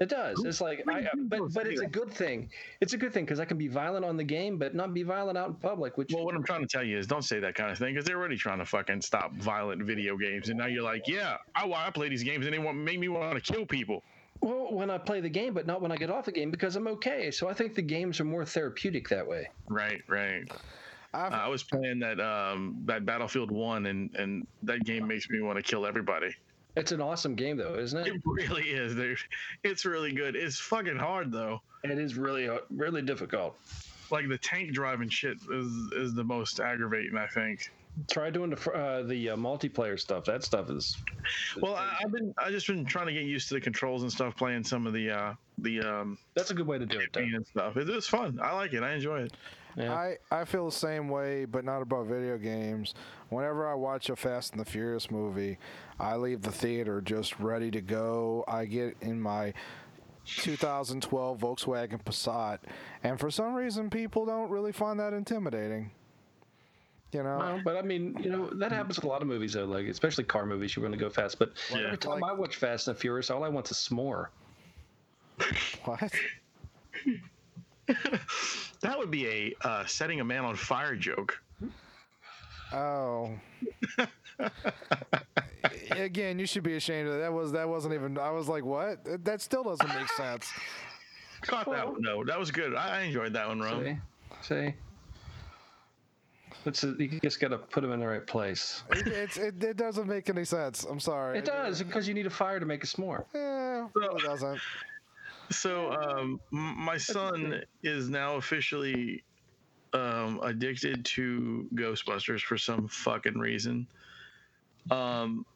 [0.00, 0.44] It does.
[0.44, 2.50] It's like, I, but but it's a good thing.
[2.80, 5.04] It's a good thing because I can be violent on the game, but not be
[5.04, 5.96] violent out in public.
[5.96, 7.94] Which Well, what I'm trying to tell you is don't say that kind of thing
[7.94, 11.36] because they're already trying to fucking stop violent video games, and now you're like, yeah,
[11.54, 14.02] I, I play these games and they want make me want to kill people.
[14.42, 16.74] well, when I play the game, but not when I get off the game because
[16.74, 17.30] I'm okay.
[17.30, 19.48] So I think the games are more therapeutic that way.
[19.70, 20.50] Right, right.
[21.14, 25.40] I've, I was playing that um that Battlefield One, and and that game makes me
[25.40, 26.34] want to kill everybody.
[26.76, 28.08] It's an awesome game though, isn't it?
[28.08, 29.18] It really is, dude.
[29.62, 30.34] It's really good.
[30.34, 31.60] It's fucking hard though.
[31.84, 33.56] It is really uh, really difficult.
[34.10, 37.70] Like the tank driving shit is is the most aggravating, I think.
[38.10, 40.24] Try doing the uh, the uh, multiplayer stuff.
[40.24, 40.96] That stuff is
[41.60, 44.10] Well, I, I've been I just been trying to get used to the controls and
[44.10, 47.12] stuff, playing some of the uh the um that's a good way to do it.
[47.12, 47.20] Though.
[47.20, 47.76] and stuff.
[47.76, 48.40] It is fun.
[48.42, 48.82] I like it.
[48.82, 49.32] I enjoy it.
[49.76, 49.92] Yeah.
[49.92, 52.94] I, I feel the same way, but not about video games.
[53.30, 55.58] Whenever I watch a Fast and the Furious movie,
[55.98, 58.44] I leave the theater just ready to go.
[58.46, 59.52] I get in my
[60.26, 62.58] 2012 Volkswagen Passat,
[63.02, 65.90] and for some reason, people don't really find that intimidating.
[67.12, 69.52] You know, Well, but I mean, you know, that happens with a lot of movies,
[69.52, 69.64] though.
[69.66, 71.38] Like, especially car movies, you want to go fast.
[71.38, 71.78] But Yeah.
[71.86, 74.28] every time Like- I watch Fast and the Furious, all I want is s'more.
[75.84, 76.12] what?
[78.80, 81.40] That would be a uh, setting a man on fire joke.
[82.72, 83.30] Oh.
[85.90, 87.20] Again, you should be ashamed of that.
[87.20, 88.18] That was that wasn't even.
[88.18, 89.24] I was like, what?
[89.24, 90.50] That still doesn't make sense.
[91.42, 92.02] Caught that one.
[92.02, 92.74] No, that was good.
[92.74, 94.00] I, I enjoyed that one, Rum.
[94.42, 94.74] See, see.
[96.66, 98.82] It's a, you just got to put them in the right place.
[98.90, 100.84] It, it, it doesn't make any sense.
[100.84, 101.38] I'm sorry.
[101.38, 103.24] It does because you need a fire to make a s'more.
[103.34, 104.60] Eh, it doesn't.
[105.54, 109.22] So, um, my son is now officially
[109.92, 113.86] um, addicted to Ghostbusters for some fucking reason.
[114.90, 115.46] Um,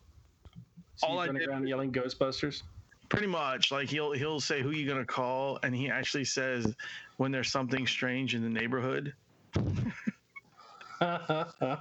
[0.97, 2.63] So All I did- around yelling Ghostbusters.
[3.09, 6.75] pretty much, like he'll he'll say who you gonna call, and he actually says
[7.19, 9.15] when there's something strange in the neighborhood.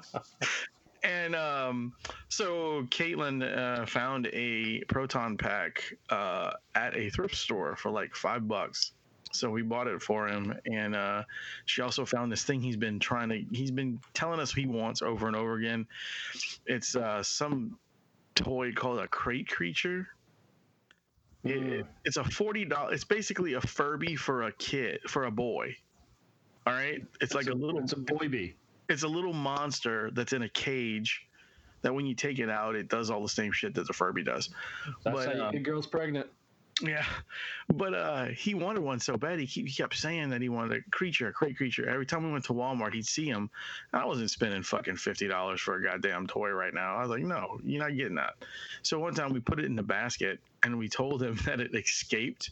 [1.04, 1.94] And um,
[2.30, 8.48] so Caitlin uh, found a proton pack uh, at a thrift store for like five
[8.48, 8.92] bucks.
[9.32, 11.24] So we bought it for him, and uh,
[11.66, 13.44] she also found this thing he's been trying to.
[13.52, 15.86] He's been telling us he wants over and over again.
[16.66, 17.78] It's uh, some
[18.36, 20.08] toy called a crate creature.
[21.44, 21.88] It- Mm.
[22.04, 22.96] it's a forty dollars.
[22.96, 25.76] It's basically a Furby for a kid, for a boy.
[26.66, 28.56] All right, it's like a little It's a boy bee.
[28.90, 31.28] It's a little monster that's in a cage
[31.82, 34.24] that when you take it out it does all the same shit that the furby
[34.24, 34.50] does.
[35.04, 36.28] That's but how you uh, get girls pregnant.
[36.82, 37.06] yeah.
[37.70, 40.78] But uh he wanted one so bad he, keep, he kept saying that he wanted
[40.78, 41.88] a creature a great creature.
[41.88, 43.50] Every time we went to walmart he'd see him
[43.94, 46.96] i wasn't spending fucking $50 for a goddamn toy right now.
[46.96, 48.36] I was like no you're not getting that.
[48.82, 51.76] So one time we put it in the basket and we told him that it
[51.76, 52.52] escaped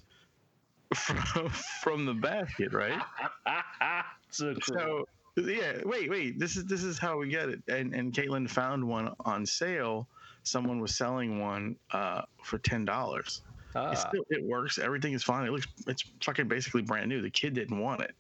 [0.94, 3.02] from, from the basket right?
[4.32, 6.40] So so yeah, wait, wait.
[6.40, 7.62] This is this is how we get it.
[7.68, 10.08] And and Caitlin found one on sale.
[10.44, 13.42] Someone was selling one uh, for ten dollars.
[13.76, 14.78] ah, It still it works.
[14.78, 15.46] Everything is fine.
[15.48, 17.22] It looks it's fucking basically brand new.
[17.22, 18.14] The kid didn't want it,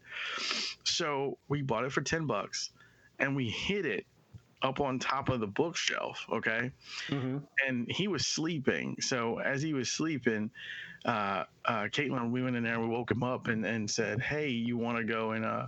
[0.83, 2.71] so we bought it for ten bucks,
[3.19, 4.05] and we hid it
[4.61, 6.25] up on top of the bookshelf.
[6.31, 6.71] Okay,
[7.09, 7.41] mhm.
[7.67, 8.97] and he was sleeping.
[8.99, 10.49] So as he was sleeping,
[11.05, 14.19] uh, uh, Caitlin, we went in there and we woke him up and, and said,
[14.21, 15.67] "Hey, you want to go and uh,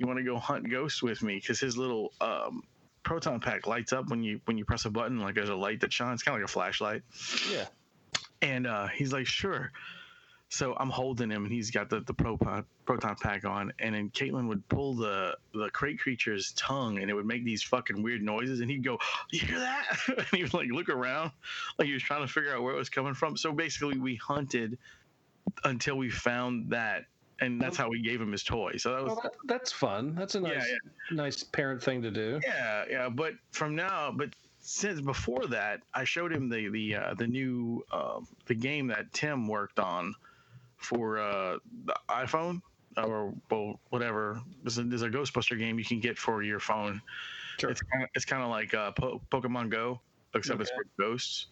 [0.00, 2.62] you want to go hunt ghosts with me?" Because his little um,
[3.02, 5.20] proton pack lights up when you when you press a button.
[5.20, 7.02] Like there's a light that shines, kind of like a flashlight.
[7.50, 7.66] yeah.
[8.42, 9.70] And uh, he's like, "Sure."
[10.52, 14.10] So I'm holding him, and he's got the the proton proton pack on, and then
[14.10, 18.20] Caitlin would pull the the crate creature's tongue, and it would make these fucking weird
[18.20, 18.98] noises, and he'd go,
[19.30, 21.30] "You hear that?" and he would like look around,
[21.78, 23.36] like he was trying to figure out where it was coming from.
[23.36, 24.76] So basically, we hunted
[25.62, 27.04] until we found that,
[27.40, 28.76] and that's how we gave him his toy.
[28.76, 30.14] So that was Well, that, that's fun.
[30.14, 30.72] That's a Yeah, nice,
[31.10, 32.40] nice parent thing to do.
[32.44, 33.08] yeah, yeah.
[33.08, 37.84] But from now, but since before that, I showed him the the uh, the new
[37.90, 40.14] uh, the game that Tim worked on
[40.76, 42.62] for uh, the iPhone
[42.96, 44.40] or well, whatever.
[44.62, 47.00] There's a, there's a Ghostbuster game you can get for your phone.
[47.58, 47.70] Sure.
[47.70, 50.00] It's kind of, it's kind of like uh, po- Pokemon Go,
[50.34, 51.46] except it's for ghosts.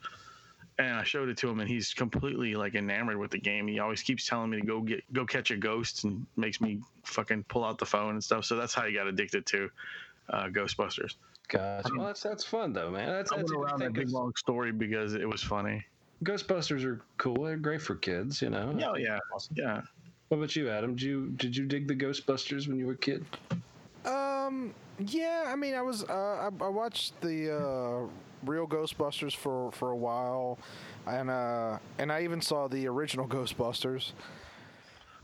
[0.78, 3.66] And I showed it to him, and he's completely like enamored with the game.
[3.66, 6.80] He always keeps telling me to go get go catch a ghost, and makes me
[7.04, 8.44] fucking pull out the phone and stuff.
[8.44, 9.70] So that's how he got addicted to
[10.30, 11.14] uh, Ghostbusters.
[11.48, 11.90] Gotcha.
[11.96, 13.08] Well, that's that's fun though, man.
[13.08, 15.42] That's, I that's went a good around that big 'cause long story because it was
[15.42, 15.84] funny.
[16.22, 17.42] Ghostbusters are cool.
[17.42, 18.72] They're great for kids, you know.
[18.76, 19.18] Yeah, yeah,
[19.54, 19.80] yeah.
[20.28, 20.94] What about you, Adam?
[20.94, 23.24] Did you did you dig the Ghostbusters when you were a kid?
[24.04, 28.08] Um, yeah, I mean, I was uh, I, I watched the uh,
[28.44, 30.59] real Ghostbusters for for a while,
[31.07, 34.12] and uh, and I even saw the original Ghostbusters,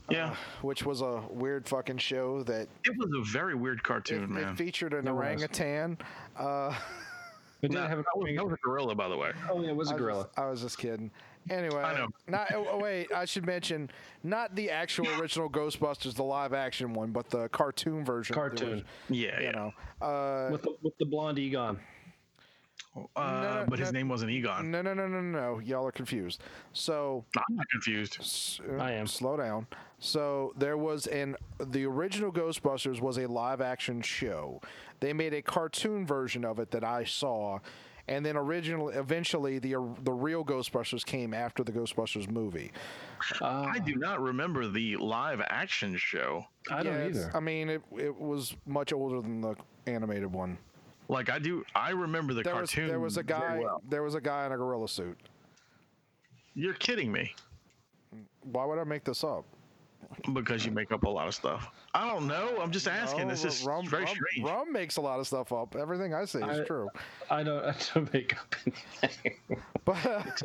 [0.09, 4.29] Yeah, which was a weird fucking show that it was a very weird cartoon, it
[4.29, 4.53] man.
[4.53, 5.97] It featured an It orangutan.
[6.37, 6.75] Uh,
[7.61, 9.31] It did Nah, have a that, was, that was a gorilla, by the way.
[9.49, 10.23] Oh yeah, it was a was gorilla.
[10.25, 11.09] just- I was just kidding.
[11.49, 12.07] Anyway, I know.
[12.27, 13.11] Not oh, oh, wait.
[13.13, 13.89] I should mention
[14.23, 18.33] not the actual original Ghostbusters, the live action one, but the cartoon version.
[18.33, 18.67] the Cartoon.
[18.69, 19.51] original, Yeah, You yeah.
[19.51, 19.73] know.
[20.05, 21.79] Uh, with the with the blonde Egon.
[23.15, 23.99] Uh, no, but his no.
[23.99, 24.71] name wasn't Egon.
[24.71, 25.59] no, no, no, no, no.
[25.59, 26.41] Y'all are confused.
[26.73, 28.17] So I'm not confused.
[28.19, 29.05] s- uh, I am.
[29.07, 29.67] Slow down.
[29.99, 34.61] So there was an the original Ghostbusters was a live action show.
[35.01, 37.59] They made a cartoon version of it that I saw,
[38.07, 42.71] and then originally, eventually, the the real Ghostbusters came after the Ghostbusters movie.
[43.41, 46.45] Uh, I do not remember the live action show.
[46.71, 47.31] I don't Yeah, either.
[47.33, 49.55] I mean, it it was much older than the
[49.87, 50.57] animated one.
[51.07, 52.87] Like I do, I remember the There was cartoon.
[52.87, 53.81] there was a guy well.
[53.89, 55.17] there was a guy in a gorilla suit.
[56.55, 57.33] You're kidding me
[58.41, 59.45] Why would I make this up?
[60.33, 61.67] because you make up a lot of stuff.
[61.95, 62.59] I don't know.
[62.61, 63.21] I'm just asking.
[63.27, 64.47] No, this is Rum, very Rum- strange.
[64.47, 65.75] Rum makes a lot of stuff up.
[65.75, 66.87] Everything I say is I- true.
[67.29, 67.65] I don't.
[67.65, 69.35] I don't make up anything.
[69.83, 70.41] But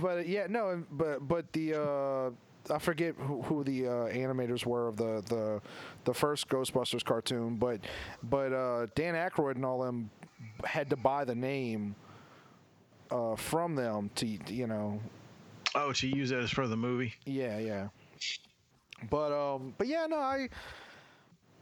[0.00, 2.30] but yeah, no, but but the uh,
[2.70, 5.60] I forget who, who the uh, animators were of the, the
[6.04, 7.80] the first Ghostbusters cartoon, but
[8.22, 10.10] but uh, Dan Aykroyd and all them
[10.64, 11.94] had to buy the name
[13.10, 15.00] uh, from them to you know
[15.76, 17.12] Oh, to use that as for the movie.
[17.26, 17.88] Yeah, yeah.
[19.10, 20.48] But um, but yeah, no, I.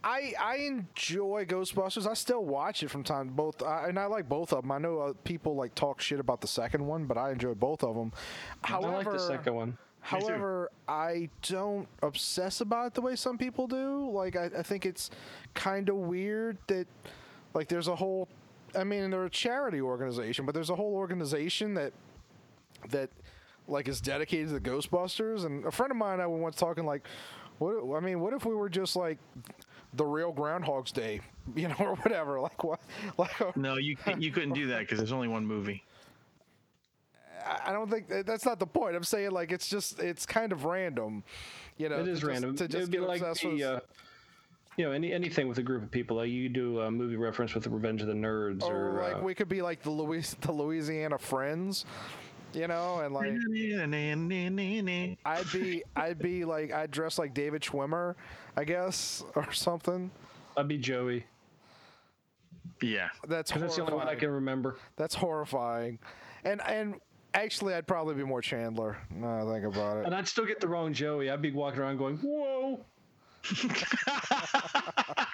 [0.07, 2.07] I, I enjoy Ghostbusters.
[2.07, 4.71] I still watch it from time both, I, and I like both of them.
[4.71, 7.83] I know uh, people like talk shit about the second one, but I enjoy both
[7.83, 8.13] of them.
[8.61, 9.79] However, I like the second one.
[10.05, 14.11] However, I don't obsess about it the way some people do.
[14.11, 15.11] Like, I, I think it's
[15.55, 16.87] kind of weird that,
[17.55, 18.29] like, there's a whole.
[18.77, 21.93] I mean, they're a charity organization, but there's a whole organization that
[22.91, 23.09] that
[23.67, 25.47] like is dedicated to the Ghostbusters.
[25.47, 27.07] And a friend of mine, I was once talking like,
[27.59, 27.97] what?
[27.97, 29.19] I mean, what if we were just like
[29.95, 31.21] the real Groundhog's Day,
[31.57, 32.41] you know, or whatever?
[32.41, 32.81] Like what?
[33.17, 35.83] Like No, you you couldn't do that because there's only one movie.
[37.65, 38.97] I- I don't think that's not the point.
[38.97, 41.25] I'm saying like it's just it's kind of random,
[41.77, 41.97] you know.
[41.97, 42.57] It is to is just- random.
[42.57, 43.59] to It just would be get like obsessed with.
[43.59, 43.81] the, uh,
[44.77, 46.17] you know, any anything with a group of people.
[46.19, 49.17] Like you do a movie reference with the Revenge of the Nerds, or or, like
[49.17, 51.85] uh, we could be like the Louis the Louisiana Friends,
[52.53, 53.33] you know, and like
[55.25, 58.15] I'd be I'd be like I'd dress like David Schwimmer,
[58.57, 60.11] I guess, or something.
[60.57, 61.25] I'd be Joey.
[62.81, 63.09] Yeah.
[63.29, 64.77] That's 'Cause that's the only one I can remember.
[64.97, 65.99] That's horrifying,
[66.45, 66.97] and and
[67.35, 68.97] actually I'd probably be more Chandler.
[69.11, 70.07] Now I think about it.
[70.07, 71.31] And I'd still get the wrong Joey.
[71.31, 72.81] I'd be walking around going, "Whoa!"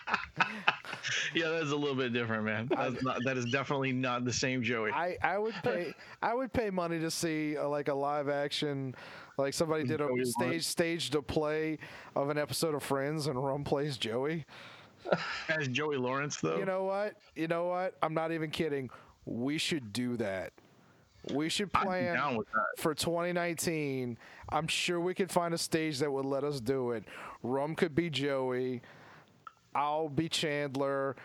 [1.34, 2.68] Yeah, that's a little bit different, man.
[2.70, 4.90] That's not, that is definitely not the same Joey.
[4.90, 8.94] I, I would pay I would pay money to see uh, like a live action
[9.38, 10.66] like somebody did a Joey stage Lawrence.
[10.66, 11.78] staged a play
[12.16, 14.44] of an episode of Friends and Rum plays Joey.
[15.48, 16.58] As Joey Lawrence, though.
[16.58, 17.16] You know what?
[17.34, 17.94] You know what?
[18.02, 18.90] I'm not even kidding.
[19.24, 20.52] We should do that.
[21.33, 22.83] We should plan down with that.
[22.83, 24.18] for 2019.
[24.48, 27.04] I'm sure we could find a stage that would let us do it.
[27.42, 28.83] Rum could be Joey.
[29.74, 31.16] I'll be Chandler.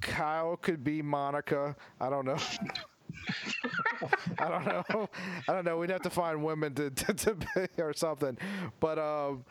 [0.00, 1.74] Kyle could be Monica.
[2.00, 2.36] I don't know.
[4.38, 5.08] I don't know.
[5.48, 5.78] I don't know.
[5.78, 7.46] We'd have to find women to, to, to be
[7.78, 8.36] or something.
[8.80, 9.44] But um,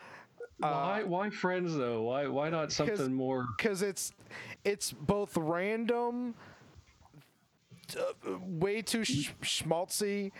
[0.58, 1.02] why?
[1.04, 2.02] Why friends though?
[2.02, 2.26] Why?
[2.26, 3.46] Why not something more?
[3.56, 4.12] because it's
[4.64, 6.34] it's both random,
[7.96, 10.32] uh, way too sh- schmaltzy,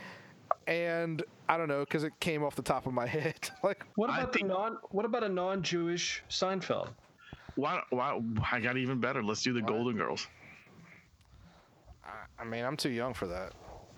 [0.66, 3.50] and I don't know because it came off the top of my head.
[3.62, 4.78] like What I about the non?
[4.90, 6.88] What about a non-Jewish Seinfeld?
[7.54, 7.80] Why?
[7.90, 8.20] Why?
[8.52, 9.22] I got even better.
[9.22, 10.26] Let's do the Golden Girls.
[12.38, 13.52] I mean, I'm too young for that.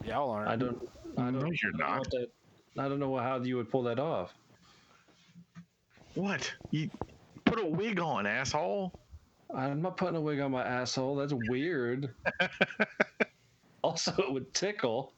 [0.04, 0.48] Y'all aren't.
[0.48, 0.88] I don't.
[1.16, 1.40] I don't.
[1.40, 1.98] No, you're I don't know not.
[2.00, 2.28] what that-
[2.78, 4.32] I don't know how you would pull that off.
[6.14, 6.52] What?
[6.70, 6.88] You
[7.44, 8.92] put a wig on, asshole.
[9.52, 11.16] I'm not putting a wig on my asshole.
[11.16, 12.14] That's weird.
[13.82, 15.12] also, it would tickle.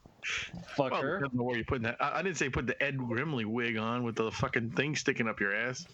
[0.79, 1.19] Well, Fucker.
[1.21, 1.97] depends on where you putting that.
[2.01, 5.27] I, I didn't say put the Ed Grimley wig on with the fucking thing sticking
[5.29, 5.87] up your ass.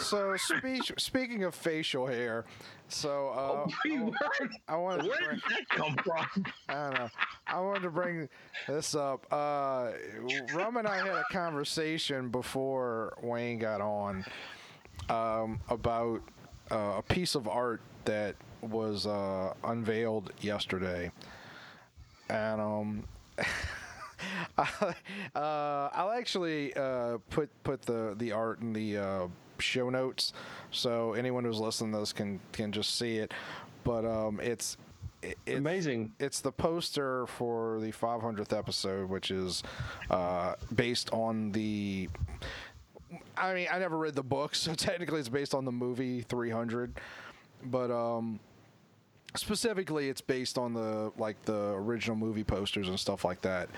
[0.00, 2.44] So spe- speaking of facial hair,
[2.88, 4.12] so uh, We were-
[4.66, 6.44] I wanted to Where bring, did that come from?
[6.68, 7.08] I don't know.
[7.46, 8.28] I wanted to bring
[8.66, 9.26] this up.
[9.30, 9.92] Uh,
[10.54, 14.24] Rum and I had a conversation before Wayne got on
[15.08, 16.20] um, about
[16.72, 18.34] uh, a piece of art that
[18.70, 21.10] was uh, unveiled yesterday,
[22.28, 23.04] and um,
[24.58, 24.94] I,
[25.34, 29.26] uh, I'll actually uh, put put the the art in the uh,
[29.58, 30.32] show notes,
[30.70, 33.32] so anyone who's listening to this can can just see it.
[33.84, 34.76] But um, it's
[35.22, 36.12] it, it's- Amazing.
[36.18, 39.62] It's the poster for the 500th episode, which is
[40.10, 42.08] uh, based on the.
[43.36, 46.98] I mean, I never read the book, so technically it's based on the movie 300,
[47.64, 48.40] but um,
[49.36, 53.68] specifically it's based on the like the original movie posters and stuff like that.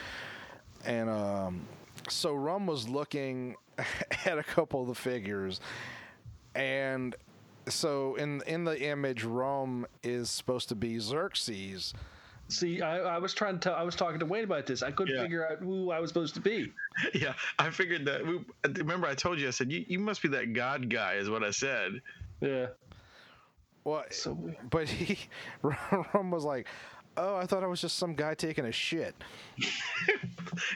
[0.84, 1.60] And um,
[2.08, 3.56] so Rum was looking
[4.24, 5.60] at a couple of the figures,
[6.54, 7.14] and
[7.68, 11.94] so in in the image, Rum is supposed to be Xerxes.
[12.50, 14.82] See, I, I was trying to tell, I was talking to Wayne about this.
[14.82, 15.20] I couldn't Yeah.
[15.22, 16.72] figure out who I was supposed to be.
[17.14, 18.26] Yeah, I figured that.
[18.26, 19.46] We, remember, I told you.
[19.48, 22.00] I said you, you must be that God guy, is what I said.
[22.40, 22.68] Yeah.
[23.88, 24.56] Well, So weird.
[24.70, 25.18] but he
[25.62, 26.66] Rum was like,
[27.16, 29.14] "Oh, I thought I was just some guy taking a shit."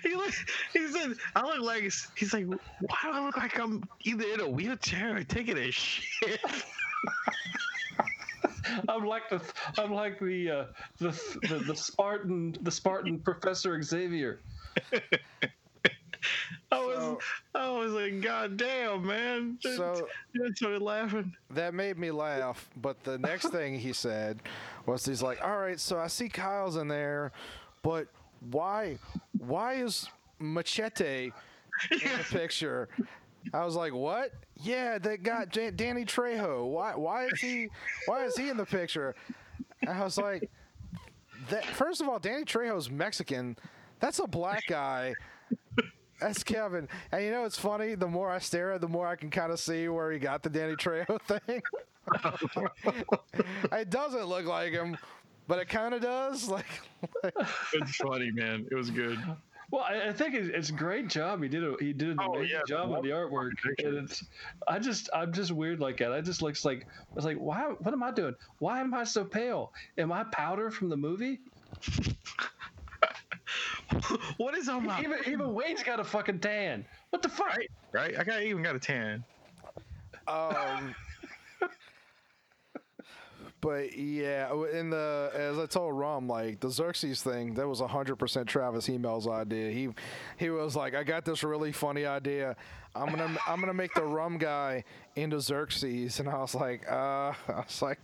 [0.02, 0.32] He look,
[0.72, 2.56] he said, I look like he's like, why
[3.02, 6.38] do I look like I'm either in a wheelchair or taking a shit?
[8.88, 9.40] I'm like the
[9.78, 10.64] I'm like the uh,
[10.98, 11.10] the,
[11.48, 14.40] the the Spartan the Spartan Professor Xavier.
[16.70, 17.18] I was,
[17.54, 19.58] I was like, God damn, man.
[19.60, 20.06] So-
[20.36, 21.34] I started laughing.
[21.50, 22.68] That made me laugh.
[22.76, 24.40] But the next thing he said
[24.86, 27.32] was, "He's like, all right, so I see Kyle's in there,
[27.82, 28.06] but
[28.50, 28.98] why,
[29.38, 30.08] why is
[30.38, 31.30] Machete
[31.90, 32.88] in the picture?"
[33.52, 34.32] I was like, "What?
[34.56, 36.66] Yeah, that guy J- Danny Trejo.
[36.68, 36.94] Why?
[36.94, 37.68] Why is he?
[38.06, 39.14] Why is he in the picture?"
[39.88, 40.48] I was like,
[41.50, 43.56] "That first of all, Danny Trejo's Mexican.
[44.00, 45.14] That's a black guy."
[46.22, 46.88] That's Kevin.
[47.10, 47.94] And you know it's funny?
[47.94, 50.42] The more I stare at the more I can kind of see where he got
[50.42, 51.62] the Danny Trejo thing.
[53.72, 54.96] it doesn't look like him,
[55.48, 56.48] but it kind of does.
[56.52, 56.66] Like,
[57.72, 58.66] It's funny, man.
[58.70, 59.18] It was good.
[59.70, 61.42] Well, I, I think it's, it's a great job.
[61.42, 63.50] He did a he did an Oh, amazing yeah, job on the artwork.
[63.62, 63.88] the picture.
[63.88, 64.22] And it's
[64.68, 66.12] I just I'm just weird like that.
[66.12, 67.62] I just looks like I was like, why?
[67.78, 68.34] What am I doing?
[68.58, 69.72] Why am I so pale?
[69.98, 71.40] Am I powder from the movie?
[74.36, 76.84] what is on my Even even Wayne's got a fucking tan.
[77.10, 77.48] What the fuck?
[77.48, 77.70] right?
[77.92, 78.18] Right?
[78.18, 79.24] I got even got a tan.
[80.26, 80.94] um,
[83.60, 88.16] but yeah, in the as I told Rum, like the Xerxes thing, that was hundred
[88.16, 89.70] percent Travis Hymel's idea.
[89.70, 89.88] He
[90.38, 92.56] he was like, I got this really funny idea.
[92.94, 94.84] I'm gonna I'm gonna make the Rum guy
[95.14, 98.00] into Xerxes, and I was like, uh, I was like,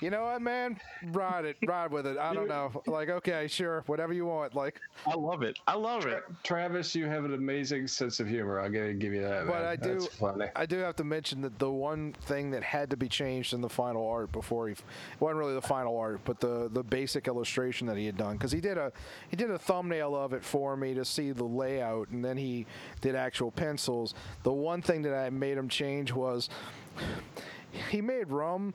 [0.00, 2.18] you know what, man, ride it, ride with it.
[2.18, 4.80] I don't know, like, okay, sure, whatever you want, like.
[5.06, 5.58] I love it.
[5.66, 6.24] I love it.
[6.42, 8.60] Travis, you have an amazing sense of humor.
[8.60, 9.46] I'll give, give you that.
[9.46, 9.64] But man.
[9.64, 10.46] I do, That's funny.
[10.56, 13.60] I do have to mention that the one thing that had to be changed in
[13.60, 14.80] the final art before he, it
[15.20, 18.52] wasn't really the final art, but the the basic illustration that he had done, because
[18.52, 18.92] he did a
[19.28, 22.66] he did a thumbnail of it for me to see the layout, and then he
[23.00, 24.14] did actual pencils.
[24.42, 26.47] The one thing that I made him change was
[27.90, 28.74] he made Rum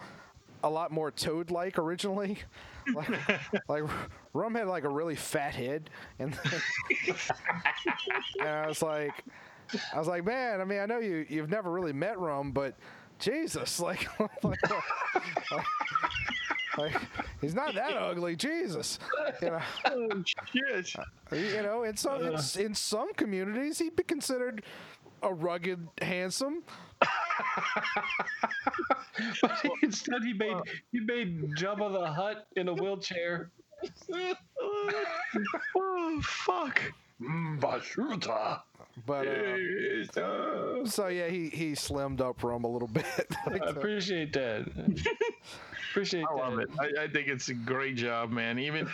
[0.64, 2.38] a lot more toad-like originally.
[2.94, 3.10] Like,
[3.70, 3.84] like
[4.34, 6.38] Rum had like a really fat head, and,
[8.42, 9.14] and I was like,
[9.94, 12.76] I was like, man, I mean, I know you you've never really met Rum, but
[13.20, 15.66] Jesus, like, like, like,
[16.78, 17.02] like,
[17.40, 19.00] he's not that ugly, Jesus.
[19.42, 20.94] You know, Oh, shit.
[21.32, 22.42] Uh, you know, in some in, uh.
[22.60, 24.64] in some communities, he'd be considered
[25.24, 26.64] a rugged, handsome.
[29.42, 30.58] But instead, he made
[30.92, 33.50] he made Jabba the Hutt in a wheelchair.
[35.76, 36.82] oh, fuck.
[37.22, 38.62] Bashuta.
[39.06, 43.06] But uh, so yeah, he he slimmed up Rum a little bit.
[43.48, 44.68] Like I appreciate that.
[45.92, 46.42] appreciate I that.
[46.44, 46.70] love it.
[46.80, 48.60] I, I think it's a great job, man.
[48.60, 48.88] Even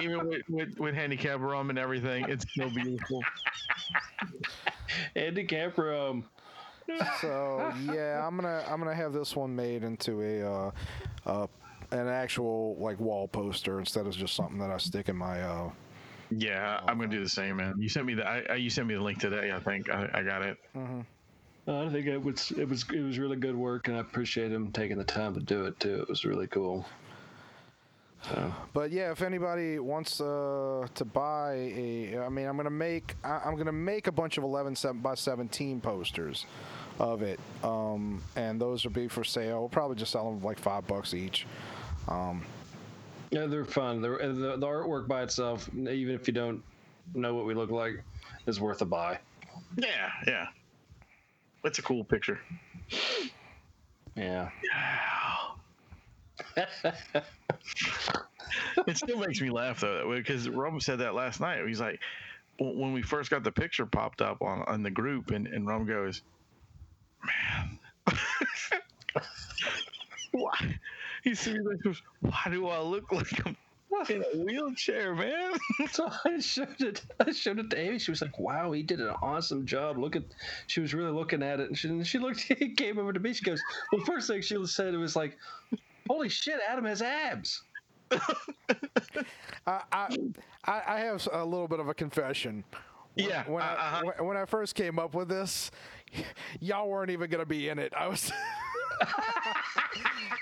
[0.00, 3.20] even with, with, with handicap rum and everything, it's so beautiful.
[5.14, 6.28] Handicap room.
[7.20, 10.70] So yeah, I'm gonna I'm gonna have this one made into a uh,
[11.26, 11.46] uh,
[11.90, 15.42] an actual like wall poster instead of just something that I stick in my.
[15.42, 15.70] Uh,
[16.30, 17.74] Yeah, I'm gonna do the same, man.
[17.78, 19.52] You sent me the I, I, you sent me the link today.
[19.52, 20.56] I think I, I got it.
[21.66, 24.72] I think it was it was it was really good work, and I appreciate him
[24.72, 26.00] taking the time to do it too.
[26.00, 26.86] It was really cool.
[28.22, 33.14] So, but yeah, if anybody wants uh, to buy a, I mean, I'm gonna make
[33.22, 36.44] I, I'm gonna make a bunch of 11 7 by 17 posters
[36.98, 39.60] of it, um, and those will be for sale.
[39.60, 41.46] We'll probably just sell them like five bucks each.
[42.08, 42.42] Um,
[43.30, 44.00] yeah, they're fun.
[44.00, 46.62] They're, the, the artwork by itself, even if you don't
[47.14, 48.02] know what we look like,
[48.46, 49.18] is worth a buy.
[49.76, 50.46] Yeah, yeah.
[51.64, 52.40] It's a cool picture.
[54.16, 54.50] Yeah.
[54.64, 54.98] Yeah.
[58.86, 61.66] It still makes me laugh though because Rum said that last night.
[61.66, 62.00] He's like,
[62.58, 65.86] when we first got the picture popped up on on the group, and and Rum
[65.86, 66.22] goes,
[67.24, 67.78] man,
[70.32, 70.78] why?
[71.24, 73.56] He he goes, why do I look like I'm
[74.10, 75.52] in a wheelchair, man?
[75.90, 77.02] So I showed it.
[77.20, 77.98] I showed it to Amy.
[77.98, 80.24] She was like, "Wow, he did an awesome job." Look at.
[80.66, 82.40] She was really looking at it, and she, and she looked.
[82.58, 83.32] He came over to me.
[83.32, 83.60] She goes,
[83.92, 85.36] "Well, first thing she said it was like,
[86.08, 87.62] holy shit, Adam has abs."
[89.66, 90.08] I, I
[90.66, 92.64] I have a little bit of a confession.
[93.14, 93.70] When- Yeah, When, uh, I,
[94.08, 94.24] uh-huh.
[94.24, 95.70] when, I first came up with this,
[96.60, 97.92] y'all weren't even gonna be in it.
[97.96, 98.30] I was.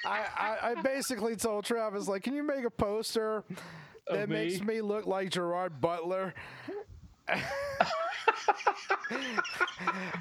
[0.04, 3.44] I, I, I basically told Travis like, can you make a poster
[4.10, 4.34] that me?
[4.46, 6.32] makes me look like Gerard Butler?
[7.28, 7.42] and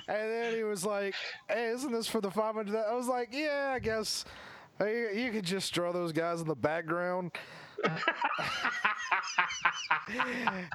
[0.08, 1.14] then he was like,
[1.48, 4.26] "Hey, isn't this for the 500?" I was like, "Yeah, I guess."
[4.78, 7.32] Hey, you could just draw those guys in the background.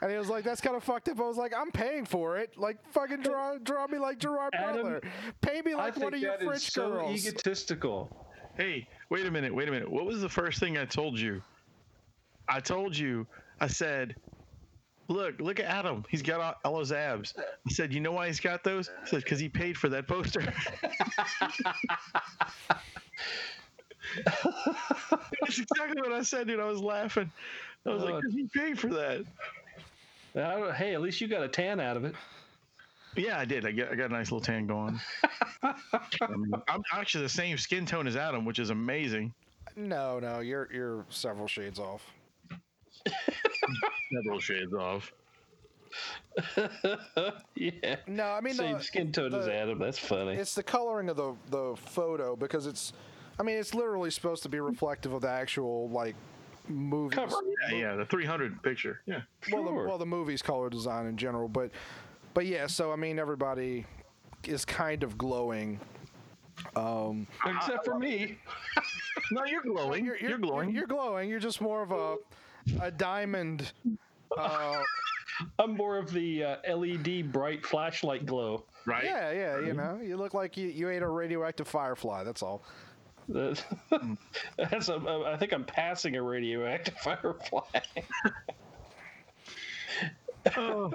[0.02, 2.38] and he was like, "That's kind of fucked up." I was like, "I'm paying for
[2.38, 2.56] it.
[2.56, 5.00] Like, fucking draw, draw me like Gerard Adam, Butler.
[5.40, 8.26] Pay me like think one of your that is French so girls." egotistical.
[8.56, 9.90] Hey, wait a minute, wait a minute.
[9.90, 11.42] What was the first thing I told you?
[12.48, 13.26] I told you,
[13.60, 14.16] I said,
[15.08, 16.04] look, look at Adam.
[16.10, 17.34] He's got all, all those abs.
[17.38, 18.90] I said, you know why he's got those?
[19.02, 20.42] I said, because he paid for that poster.
[25.40, 26.60] That's exactly what I said, dude.
[26.60, 27.30] I was laughing.
[27.86, 28.20] I was like, Oh.
[28.22, 29.24] 'Cause he paid for that.
[30.34, 32.14] I don't- hey, at least you got a tan out of it.
[33.16, 33.66] Yeah, I did.
[33.66, 35.00] I got, I got a nice little tan going.
[35.62, 35.74] I
[36.30, 39.32] mean, um, I'm actually the same skin tone as Adam, which is amazing.
[39.76, 42.02] no, no, you're you're several shades off.
[44.12, 45.12] Several shades off.
[47.54, 47.96] yeah.
[48.06, 49.78] No, I mean Same the- skin tone as Adam.
[49.78, 50.34] That's funny.
[50.34, 52.92] It's the coloring of the the photo because it's,
[53.40, 56.14] I mean, it's literally supposed to be reflective of the actual like
[56.68, 57.36] movie Cover.
[57.70, 59.00] Yeah, yeah, the 300 picture.
[59.06, 59.22] Yeah.
[59.50, 61.70] Well, the, well, the movie's color design in general, but
[62.34, 62.66] but yeah.
[62.66, 63.86] So I mean, everybody
[64.44, 65.80] is kind of glowing.
[66.76, 68.38] Um, Except for me.
[69.32, 70.04] No, you're glowing.
[70.04, 70.70] You're, glowing.
[70.70, 71.28] You're, glowing.
[71.28, 72.16] You're just more of a
[72.80, 73.72] a diamond.
[74.36, 74.82] Uh,
[75.58, 78.64] I'm more of the uh, LED bright flashlight glow.
[78.86, 79.04] right?
[79.04, 79.60] yeah, yeah.
[79.60, 82.24] You know, you look like you, you ate a radioactive firefly.
[82.24, 82.64] That's all.
[83.30, 83.62] That-
[84.56, 87.62] That's a, I think I'm passing a radioactive firefly.
[90.56, 90.92] Oh,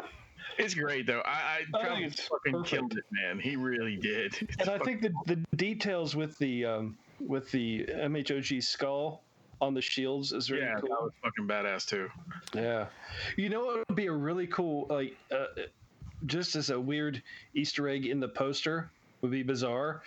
[0.57, 1.21] it's great though.
[1.25, 2.69] I, I, I think it's fucking perfect.
[2.69, 3.39] killed it, man.
[3.39, 4.35] He really did.
[4.41, 9.21] It's and I think the the details with the um, with the MHOG skull
[9.61, 12.09] on the shields is really yeah, that was fucking badass too.
[12.53, 12.87] Yeah,
[13.37, 15.45] you know what would be a really cool like uh,
[16.25, 17.21] just as a weird
[17.53, 18.89] Easter egg in the poster
[19.21, 20.01] would be bizarre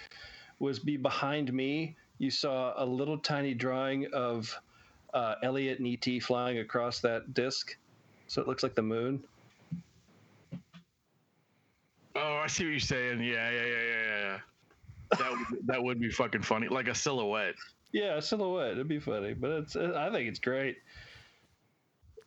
[0.59, 1.97] was be behind me.
[2.19, 4.55] You saw a little tiny drawing of
[5.15, 7.77] uh, Elliot and ET flying across that disc,
[8.27, 9.23] so it looks like the moon.
[12.17, 13.23] Oh, I see what you're saying.
[13.23, 14.39] Yeah, yeah, yeah, yeah, yeah.
[15.19, 17.55] That would, that would be fucking funny, like a silhouette.
[17.93, 18.73] Yeah, a silhouette.
[18.73, 19.77] It'd be funny, but it's.
[19.77, 20.77] I think it's great.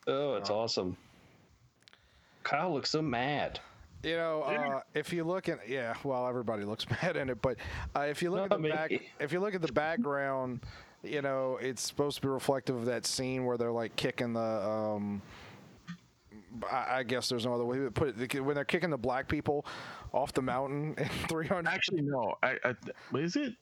[0.07, 0.97] Oh, it's awesome.
[2.43, 3.59] Kyle looks so mad.
[4.03, 7.57] You know, uh, if you look at yeah, well, everybody looks mad in it, but
[7.95, 8.71] uh, if you look Not at the me.
[8.71, 10.61] back, if you look at the background,
[11.03, 14.39] you know, it's supposed to be reflective of that scene where they're like kicking the.
[14.39, 15.21] Um,
[16.69, 18.41] I, I guess there's no other way to put it.
[18.41, 19.65] When they're kicking the black people
[20.13, 21.69] off the mountain in 300.
[21.69, 22.35] Actually, no.
[22.43, 22.75] I, I
[23.11, 23.53] what is it?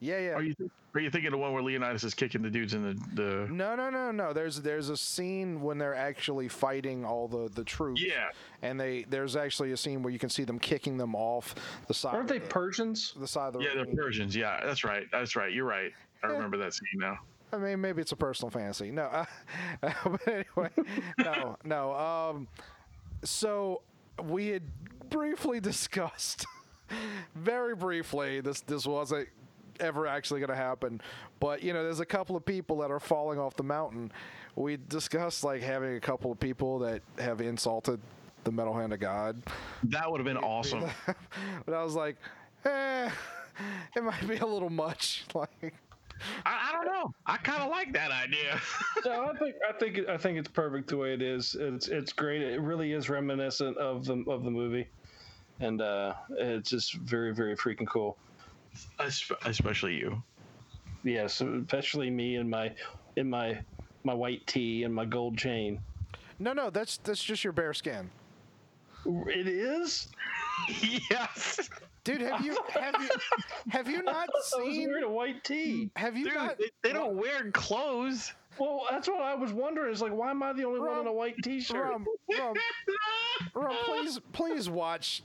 [0.00, 0.30] Yeah, yeah.
[0.30, 0.54] Are you
[0.94, 3.52] are you thinking the one where Leonidas is kicking the dudes in the the?
[3.52, 4.32] No, no, no, no.
[4.32, 8.02] There's there's a scene when they're actually fighting all the the troops.
[8.02, 8.30] Yeah.
[8.62, 11.54] And they there's actually a scene where you can see them kicking them off
[11.86, 12.14] the side.
[12.14, 13.14] Aren't of they the, Persians?
[13.18, 14.34] the side of the Yeah, they're Persians.
[14.34, 15.06] Yeah, that's right.
[15.12, 15.52] That's right.
[15.52, 15.92] You're right.
[16.22, 17.18] I remember that scene now.
[17.52, 18.90] I mean, maybe it's a personal fantasy.
[18.90, 19.24] No, uh,
[20.04, 20.70] but anyway,
[21.18, 21.94] no, no.
[21.94, 22.48] Um,
[23.24, 23.82] so
[24.22, 24.62] we had
[25.10, 26.46] briefly discussed,
[27.34, 28.40] very briefly.
[28.40, 29.28] This this wasn't
[29.80, 31.00] ever actually going to happen,
[31.40, 34.12] but you know, there's a couple of people that are falling off the mountain.
[34.56, 38.00] We discussed like having a couple of people that have insulted
[38.44, 39.42] the metal hand of God,
[39.84, 40.84] That would have been awesome.
[41.66, 42.16] but I was like,
[42.64, 43.10] eh,
[43.96, 45.24] it might be a little much.
[45.34, 45.74] Like,
[46.44, 47.14] I, I don't know.
[47.24, 48.60] I kind of like that idea.
[49.06, 51.56] No, I think I think I think it's perfect the way it is.
[51.58, 52.42] It's it's great.
[52.42, 54.86] It really is reminiscent of the of the movie,
[55.60, 58.18] and uh, it's just very very freaking cool.
[58.98, 60.22] Espe- Especially you.
[61.02, 62.72] Yes, especially me in my
[63.16, 63.58] in my
[64.04, 65.80] my white tee and my gold chain.
[66.38, 68.10] no, no, that's that's just your bare skin.
[69.06, 70.08] It is.
[71.10, 71.70] yes,
[72.04, 73.08] Dude, have you have you
[73.70, 74.88] have you not I was seen?
[74.88, 75.90] wearing a white tee.
[75.96, 76.58] Have you dude, not?
[76.58, 78.32] they, they don't wear clothes.
[78.58, 79.90] Well, that's what I was wondering.
[79.92, 81.76] Is like, why am I the only one in a white T-shirt?
[81.82, 82.04] Rum,
[82.38, 82.54] Rum,
[83.54, 85.22] Rum, please, please watch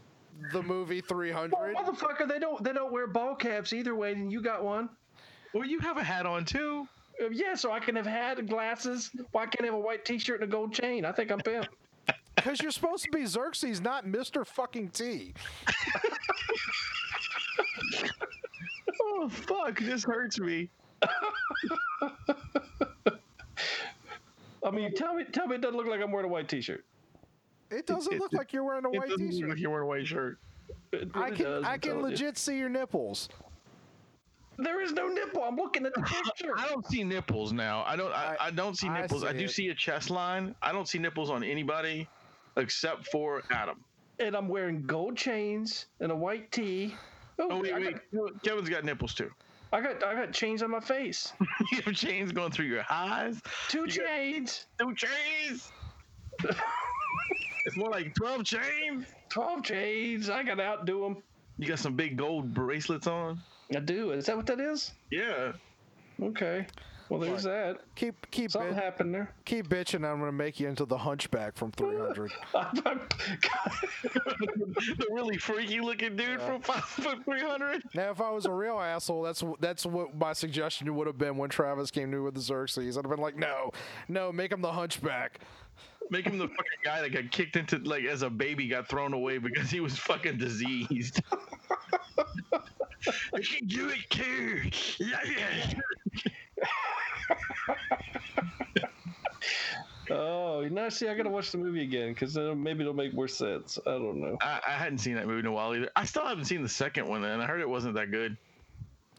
[0.51, 1.51] the movie 300.
[1.53, 4.11] Well, motherfucker, they don't they don't wear ball caps either way.
[4.13, 4.89] And you got one.
[5.53, 6.87] Well, you have a hat on too.
[7.21, 9.11] Uh, Yeah, so I can have hat and glasses.
[9.31, 11.05] Why can't I have a white T-shirt and a gold chain?
[11.05, 11.67] I think I'm pimp.
[12.35, 14.45] Because you're supposed to be Xerxes, not Mr.
[14.45, 15.33] fucking T.
[19.01, 20.69] Oh fuck, this hurts me.
[24.63, 26.83] I mean, tell me, tell me, it doesn't look like I'm wearing a white T-shirt.
[27.75, 29.49] It doesn't it- look like you're wearing a It white doesn't look T-shirt.
[29.49, 30.37] like you're wearing a white shirt.
[30.91, 32.03] It I can I can telling you.
[32.09, 33.29] legit see your nipples.
[34.57, 35.43] There is no nipple.
[35.43, 36.01] I'm looking at the
[36.35, 36.53] picture.
[36.57, 37.83] I don't see nipples now.
[37.85, 38.11] I don't.
[38.13, 39.23] I, I- I don't see nipples.
[39.23, 39.49] I, see do it.
[39.51, 40.55] see a chest line.
[40.61, 42.07] I don't see nipples on anybody
[42.57, 43.83] except for Adam.
[44.19, 46.95] and I'm wearing gold chains and a white tee.
[47.37, 47.95] Oh, Oh wait, wait.
[48.13, 49.29] Got, Kevin's got nipples too.
[49.73, 51.33] I got I got chains on my face.
[51.73, 53.41] you have chains going through your eyes.
[53.67, 55.69] Two You got- chains, Two chains.
[57.65, 59.05] it's more like twelve chains.
[59.29, 60.29] twelve chains.
[60.29, 61.17] I got to outdo them.
[61.57, 63.41] You got some big gold bracelets on.
[63.75, 64.11] I do.
[64.11, 64.93] Is that what that is?
[65.11, 65.53] Yeah.
[66.21, 66.65] Okay.
[67.07, 67.81] Well, there's that.
[67.95, 69.31] Keep keep Something bit- happened there.
[69.45, 70.03] keep bitching.
[70.09, 72.31] I'm gonna make you into the Hunchback from 300.
[74.03, 77.83] the really freaky looking dude from five foot three hundred.
[77.93, 81.37] now, if I was a real asshole, that's that's what my suggestion would have been
[81.37, 82.97] when Travis came to with the Xerxes.
[82.97, 83.71] I'd have been like, no,
[84.07, 85.39] no, make him the Hunchback.
[86.09, 89.13] Make him the fucking guy that got kicked into like as a baby got thrown
[89.13, 91.21] away because he was fucking diseased.
[93.33, 94.69] I can do it too.
[100.11, 103.27] Oh, now see, I got to watch the movie again because maybe it'll make more
[103.27, 103.79] sense.
[103.87, 104.37] I don't know.
[104.39, 105.89] I, I hadn't seen that movie in a while either.
[105.95, 108.37] I still haven't seen the second one, and I heard it wasn't that good.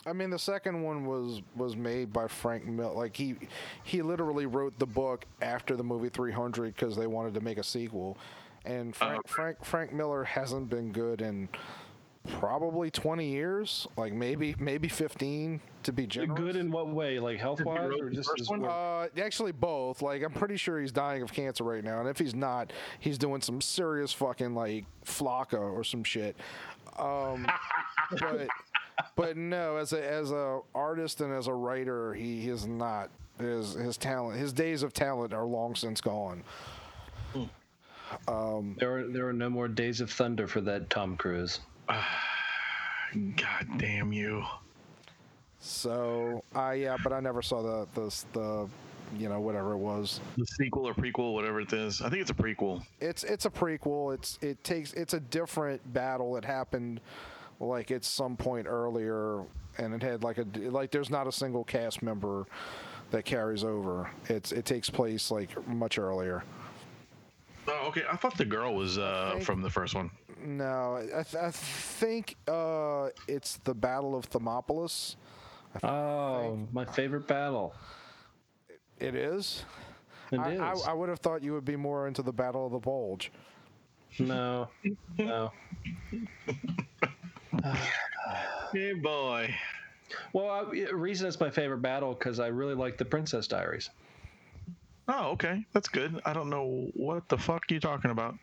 [0.07, 2.95] I mean, the second one was was made by Frank Miller.
[2.95, 3.37] Like he
[3.83, 7.65] he literally wrote the book after the movie 300 because they wanted to make a
[7.65, 8.17] sequel.
[8.65, 9.29] And Frank okay.
[9.29, 11.49] Frank Frank Miller hasn't been good in
[12.27, 16.39] probably 20 years, like maybe maybe 15 to be generous.
[16.39, 17.19] Good in what way?
[17.19, 18.65] Like health wise, or just first his one?
[18.65, 20.03] Uh, actually, both.
[20.03, 23.19] Like, I'm pretty sure he's dying of cancer right now, and if he's not, he's
[23.19, 26.37] doing some serious fucking like flocka or some shit.
[26.99, 27.47] Um,
[28.21, 28.49] but
[29.15, 33.11] but no, as a as a artist and as a writer, he, he is not.
[33.39, 36.43] His his talent, his days of talent are long since gone.
[38.29, 41.61] Um there are there are no more days of thunder for that Tom Cruise.
[41.89, 44.45] God damn you.
[45.59, 48.69] So, I yeah, but I never saw the the the,
[49.19, 50.21] you know, whatever it was.
[50.37, 52.01] The sequel or prequel, whatever it is.
[52.01, 52.83] I think it's a prequel.
[53.01, 54.15] it's it's a prequel.
[54.15, 57.01] It's it takes it's a different battle that happened
[57.61, 59.45] like at some point earlier,
[59.79, 62.47] and it had like a like there's not a single cast member
[63.11, 64.11] that carries over.
[64.29, 66.45] It's it takes place like much earlier.
[67.69, 68.03] Oh, okay.
[68.11, 70.11] I thought the girl was uh, think- from the first one.
[70.45, 75.17] No, I, th- I think uh, it's the Battle of Thermopolis.
[75.83, 77.75] Oh, my favorite battle.
[79.01, 79.65] It is.
[80.31, 80.75] It I, I.
[80.89, 83.33] I would have thought you would be more into the Battle of the Bulge.
[84.19, 84.69] No,
[85.19, 85.53] no.
[88.73, 89.55] Hey boy.
[90.33, 93.91] Well, I, reason it's my favorite battle because I really like the Princess Diaries.
[95.09, 95.65] Oh, okay.
[95.73, 96.21] That's good.
[96.27, 98.35] I don't know what the fuck you're talking about.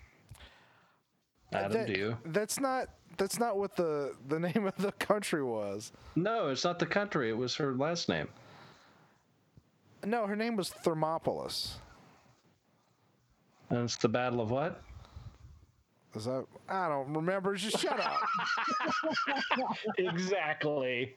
[1.51, 2.18] Adam, That- do you?
[2.26, 2.88] That's not
[3.18, 5.91] that's not what the the name of the country was.
[6.16, 7.30] No, it's not the country.
[7.30, 8.30] It was her last name.
[10.05, 11.74] No, her name was Thermopolis.
[13.70, 14.82] And it's the Battle of what?
[16.16, 17.55] Is that I don't remember.
[17.55, 18.20] Just shut up.
[19.97, 21.16] exactly.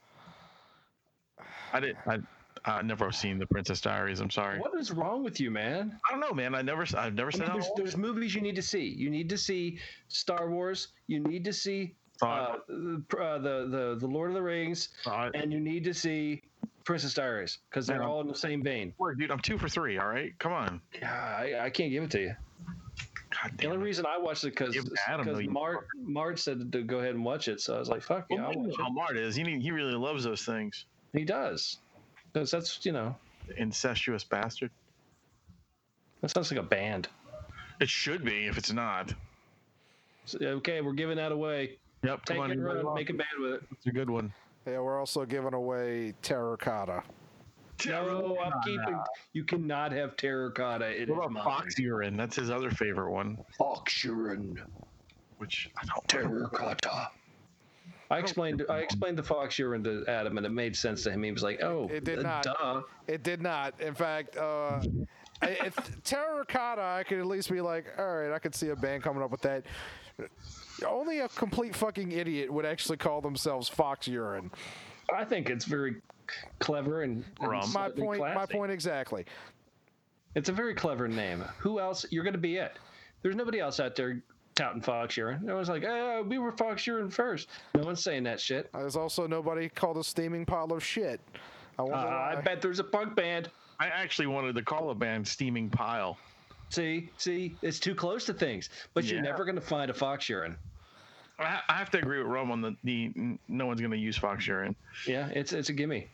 [1.73, 1.97] I did.
[2.07, 2.19] I
[2.65, 4.21] I never seen the Princess Diaries.
[4.21, 4.59] I'm sorry.
[4.59, 5.99] What is wrong with you, man?
[6.09, 6.55] I don't know, man.
[6.55, 6.85] I never.
[6.97, 8.87] I've never I seen mean, there's, there's movies you need to see.
[8.87, 9.79] You need to see
[10.09, 10.89] Star Wars.
[11.07, 15.53] You need to see uh, the, uh, the the the Lord of the Rings, and
[15.53, 16.43] you need to see
[16.85, 18.09] Princess Diaries because they're Yeah.
[18.09, 18.95] all in the same vein.
[18.99, 19.99] Look, dude, I'm two for three.
[19.99, 20.81] All right, come on.
[20.99, 22.35] Yeah, I, I can't give it to you.
[23.43, 23.85] God The only it.
[23.85, 27.25] reason I watched it because Give Adam, though, Marge, Marge said to go ahead and
[27.25, 29.17] watch it, so I was like, "Fuck yeah, Well, I'll know watch how it." Mart
[29.17, 29.35] is.
[29.37, 30.85] He he really loves those things.
[31.13, 31.79] He does,
[32.33, 33.15] because that's you know
[33.57, 34.71] Incestuous bastard.
[36.21, 37.09] that sounds like a band.
[37.81, 39.13] It should be if it's not.
[40.25, 41.79] So, okay, we're giving that away.
[42.03, 42.25] Yep.
[42.25, 42.95] Take come on, it, everybody, run, walk.
[42.97, 43.63] make a band with it.
[43.73, 44.33] It's a good one.
[44.67, 47.03] yeah, we're also giving away terracotta.
[47.87, 48.99] No, I'm keeping.
[49.33, 50.89] You cannot have terracotta.
[50.89, 51.45] It What is about.
[51.45, 52.17] Fox urine?
[52.17, 53.39] That's his other favorite one.
[53.59, 54.61] Fox urine.
[55.39, 56.09] which I don't.
[56.09, 57.11] Terracotta.
[58.11, 61.23] I explained I explained the fox urine to Adam, and it made sense to him.
[61.25, 62.43] He was like, "Oh, It did uh, not.
[62.45, 62.83] Duh.
[63.09, 63.81] It did not.
[63.81, 64.81] In fact, uh,
[65.43, 65.71] I-
[66.05, 69.23] Terracotta, I could at least be like, all right, I could see a band coming
[69.23, 69.65] up with that.
[70.87, 74.51] Only a complete fucking idiot would actually call themselves Fox Urine.
[75.15, 75.97] I think it's very
[76.59, 78.21] clever and, and My slightly point.
[78.21, 79.25] My point exactly.
[80.35, 81.43] It's a very clever name.
[81.59, 82.05] Who else?
[82.11, 82.79] You're going to be it.
[83.23, 84.23] There's nobody else out there
[84.55, 85.37] touting fox urine.
[85.43, 87.49] Everyone's like, "Oh, we were fox urine first.
[87.75, 88.71] No one's saying that shit.
[88.73, 91.21] There's also nobody called a steaming pile of shit.
[91.79, 93.51] I Uh, I bet there's a punk band.
[93.79, 96.17] I actually wanted to call a band Steaming Pile.
[96.71, 98.71] See, see, it's too close to things.
[98.95, 100.57] But you're never going to find a fox urine.
[101.39, 104.17] I, I have to agree with Rome on the, the no one's going to use
[104.17, 104.75] Fox urine.
[105.07, 106.09] Yeah, it's it's a gimme.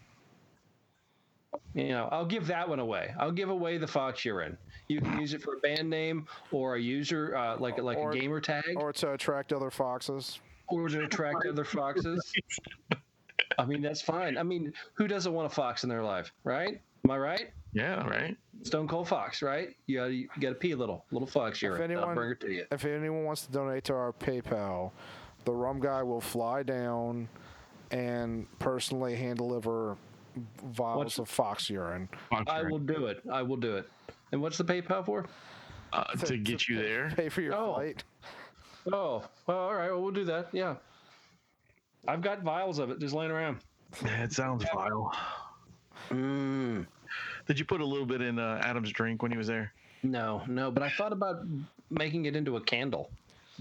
[1.74, 3.14] You know, I'll give that one away.
[3.18, 4.56] I'll give away the fox urine.
[4.88, 8.10] You can use it for a band name or a user, uh, like like Or-
[8.12, 10.38] a gamer tag, or, Or to attract other foxes.
[10.68, 12.32] Or to attract other foxes.
[13.58, 14.38] I mean, that's fine.
[14.38, 16.80] I mean, who doesn't want a fox in their life, right?
[17.04, 17.50] Am I right?
[17.72, 18.36] Yeah, right.
[18.62, 19.70] Stone Cold Fox, right?
[19.86, 21.78] You gotta, you gotta pee a little, little fox urine.
[21.80, 22.64] I'll anyone- bring it to you.
[22.70, 24.92] If anyone wants to donate to our PayPal,
[25.44, 27.28] the rum guy will fly down
[27.90, 29.96] and personally hand deliver
[30.64, 32.08] vials What's- of fox urine.
[32.30, 32.72] Fox I urine.
[32.72, 33.22] will do it.
[33.30, 33.88] I will do it.
[34.30, 35.26] And what's the PayPal for?
[35.94, 37.10] uh, to get you there.
[37.14, 37.74] Pay for your Oh.
[37.74, 38.02] flight.
[38.92, 39.90] Oh, well, all right.
[39.90, 40.48] Well, we'll do that.
[40.52, 40.76] Yeah.
[42.08, 43.58] I've got vials of it just laying around.
[44.02, 45.12] That sounds vile.
[46.12, 46.86] Mm.
[47.46, 49.72] Did you put a little bit in uh, Adam's drink when he was there?
[50.02, 51.36] No, no, but I thought about
[51.90, 53.10] making it into a candle.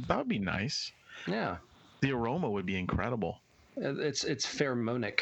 [0.07, 0.91] That would be nice.
[1.27, 1.57] Yeah,
[2.01, 3.39] The aroma would be incredible.
[3.77, 5.21] It's it's pheromonic.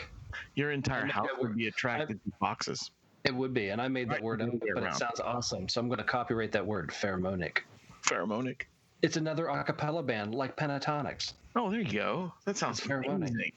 [0.56, 2.90] Your entire house would be attracted to boxes.
[3.26, 4.94] It would be, and I made that Right, word up, the other way but it
[4.94, 5.68] sounds awesome.
[5.68, 7.60] So I'm going to copyright that word, pheromonic.
[8.06, 8.62] Pheromonic.
[9.02, 11.34] It's another a cappella band like Pentatonix.
[11.56, 12.34] Oh, there you go.
[12.46, 13.30] That sounds It's pheromonic.
[13.30, 13.52] amazing.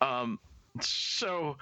[0.00, 0.38] Um,
[0.80, 1.56] so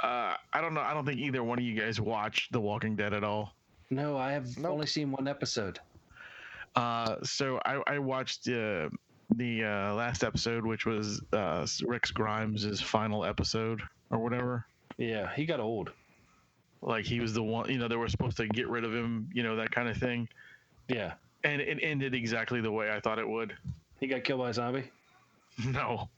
[0.00, 0.80] uh, I don't know.
[0.80, 3.54] I don't think either one of you guys watched The Walking Dead at all.
[3.90, 4.72] No, I have Nope.
[4.72, 5.78] only seen one episode.
[6.76, 8.88] Uh, so I, I watched uh,
[9.34, 13.80] the uh, last episode, which was uh, Rex Grimes' final episode
[14.10, 14.64] or whatever.
[14.98, 15.90] Yeah, he got old.
[16.82, 19.28] Like he was the one, you know, they were supposed to get rid of him,
[19.32, 20.28] you know, that kind of thing.
[20.88, 23.54] Yeah, And it ended exactly the way I thought it would.
[24.00, 24.84] he got killed by a zombie.
[25.66, 26.08] No.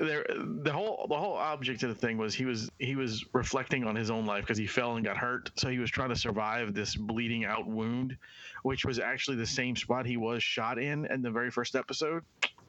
[0.00, 3.84] There the whole the whole object of the thing was he was he was reflecting
[3.84, 6.16] on his own life because he fell and got hurt so he was trying to
[6.16, 8.16] survive this bleeding out wound
[8.62, 12.22] which was actually the same spot he was shot in in the very first episode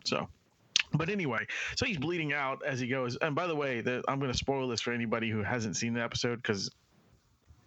[0.04, 0.28] so
[0.94, 4.20] but anyway so he's bleeding out as he goes and by the way the, i'm
[4.20, 6.70] going to spoil this for anybody who hasn't seen the episode because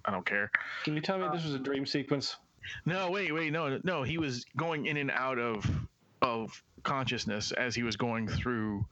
[0.05, 0.51] i don't care
[0.85, 2.37] Can you tell me this was a dream sequence?
[2.87, 4.03] no, wait, wait, no, no.
[4.03, 5.65] He was going in and out of
[6.23, 8.87] of consciousness as he was going through,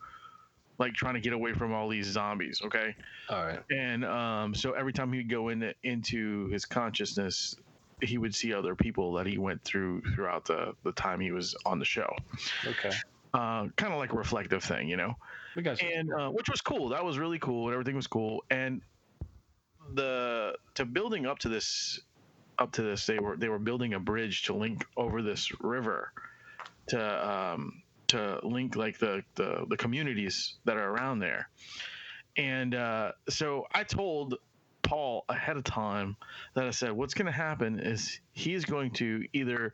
[0.82, 2.60] like trying to get away from all these zombies.
[2.64, 2.94] Okay,
[3.30, 3.60] All right.
[3.70, 7.54] and um, so every time he would go in into his consciousness,
[8.02, 11.54] he would see other people that he went through throughout the the time he was
[11.64, 12.12] on the show.
[12.66, 12.90] Okay.
[13.34, 15.14] Uh, kind of like a reflective thing, you know
[15.56, 16.90] We got and uh, which was cool.
[16.90, 18.44] That was really cool, and everything was cool.
[18.50, 18.82] And
[19.94, 22.00] the to building up to this,
[22.58, 26.12] up to this, they were they were building a bridge to link over this river,
[26.88, 31.48] to um, to link like the, the the communities that are around there.
[32.36, 34.36] And uh, so I told
[34.82, 36.16] Paul ahead of time
[36.54, 39.72] that I said, what's going to happen is he's going to either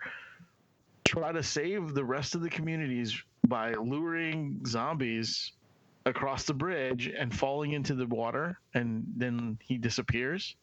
[1.05, 5.53] try to save the rest of the communities by luring zombies
[6.05, 10.55] across the bridge and falling into the water and then he disappears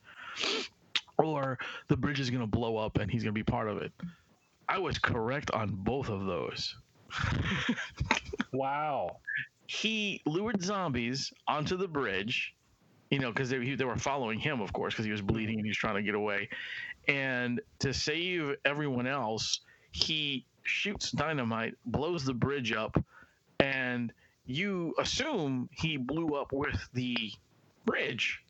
[1.18, 1.58] or
[1.88, 3.92] the bridge is going to blow up and he's going to be part of it
[4.70, 6.76] i was correct on both of those
[8.52, 9.22] Wow.
[9.68, 12.56] he lured zombies onto the bridge
[13.10, 15.66] you know because they, they were following him of course because he was bleeding and
[15.66, 16.50] he was trying to get away
[17.08, 19.62] and to save everyone else
[19.92, 22.98] he shoots dynamite blows the bridge up
[23.60, 24.14] and
[24.46, 27.32] you assume he blew up with the
[27.86, 28.45] bridge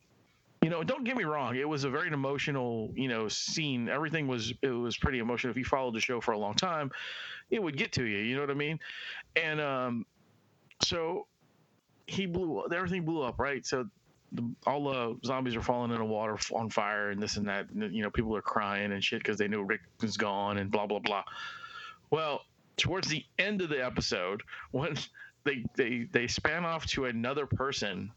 [0.65, 3.87] you know don't get me wrong it was a very emotional you know scene.
[3.87, 5.51] Everything was it was pretty emotional.
[5.51, 6.89] If you followed the show for a long time
[7.51, 8.79] it would get to you you know what i mean?
[9.35, 10.07] And um
[10.83, 11.27] so
[12.07, 13.63] he blew everything blew up right?
[13.63, 13.87] So
[14.31, 17.69] the, all the zombies are falling in the water on fire and this and that
[17.69, 20.71] and, you know people are crying and shit because they know rick is gone and
[20.71, 21.25] blah blah blah.
[22.09, 22.41] Well
[22.75, 24.41] towards the end of the episode
[24.71, 24.97] when
[25.43, 28.11] they they they span off to another person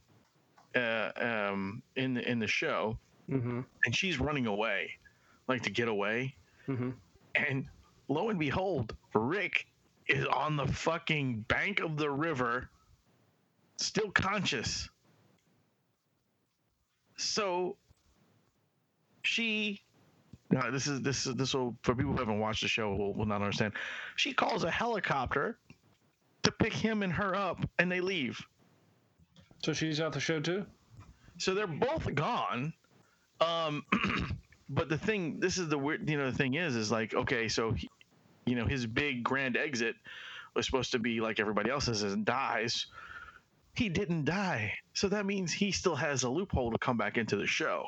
[0.75, 2.99] uh, um, in the in the show
[3.31, 3.61] Mm-hmm.
[3.85, 4.91] and she's running away
[5.49, 6.35] like to get away
[6.67, 6.91] Mm-hmm.
[7.35, 7.67] and
[8.09, 9.67] lo and behold Rick
[10.07, 12.71] is on the fucking bank of the river,
[13.77, 14.89] still conscious.
[17.17, 17.77] So
[19.23, 19.83] she
[20.51, 23.13] now this is this is this will for people who haven't watched the show will,
[23.13, 23.75] will not understand.
[24.17, 25.59] She calls a helicopter
[26.45, 28.41] to pick him and her up and they leave.
[29.63, 30.65] So she's out the show too.
[31.39, 32.73] So they're both gone.
[33.41, 33.85] Um,
[34.69, 37.49] but the thing, this is the weird, you know, the thing is, is like, okay,
[37.49, 37.89] so, he,
[38.47, 39.95] you know, his big grand exit
[40.55, 42.87] was supposed to be like everybody else's and dies.
[43.75, 44.73] He didn't die.
[44.95, 47.87] So that means he still has a loophole to come back into the show.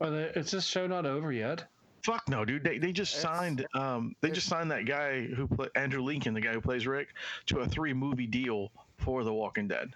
[0.00, 1.64] Are they, is this show not over yet?
[2.02, 2.64] Fuck no, dude.
[2.64, 6.32] They, they just It's- signed um they just signed that guy who play Andrew Lincoln,
[6.32, 7.08] the guy who plays Rick,
[7.46, 9.94] to a three movie deal for The Walking Dead.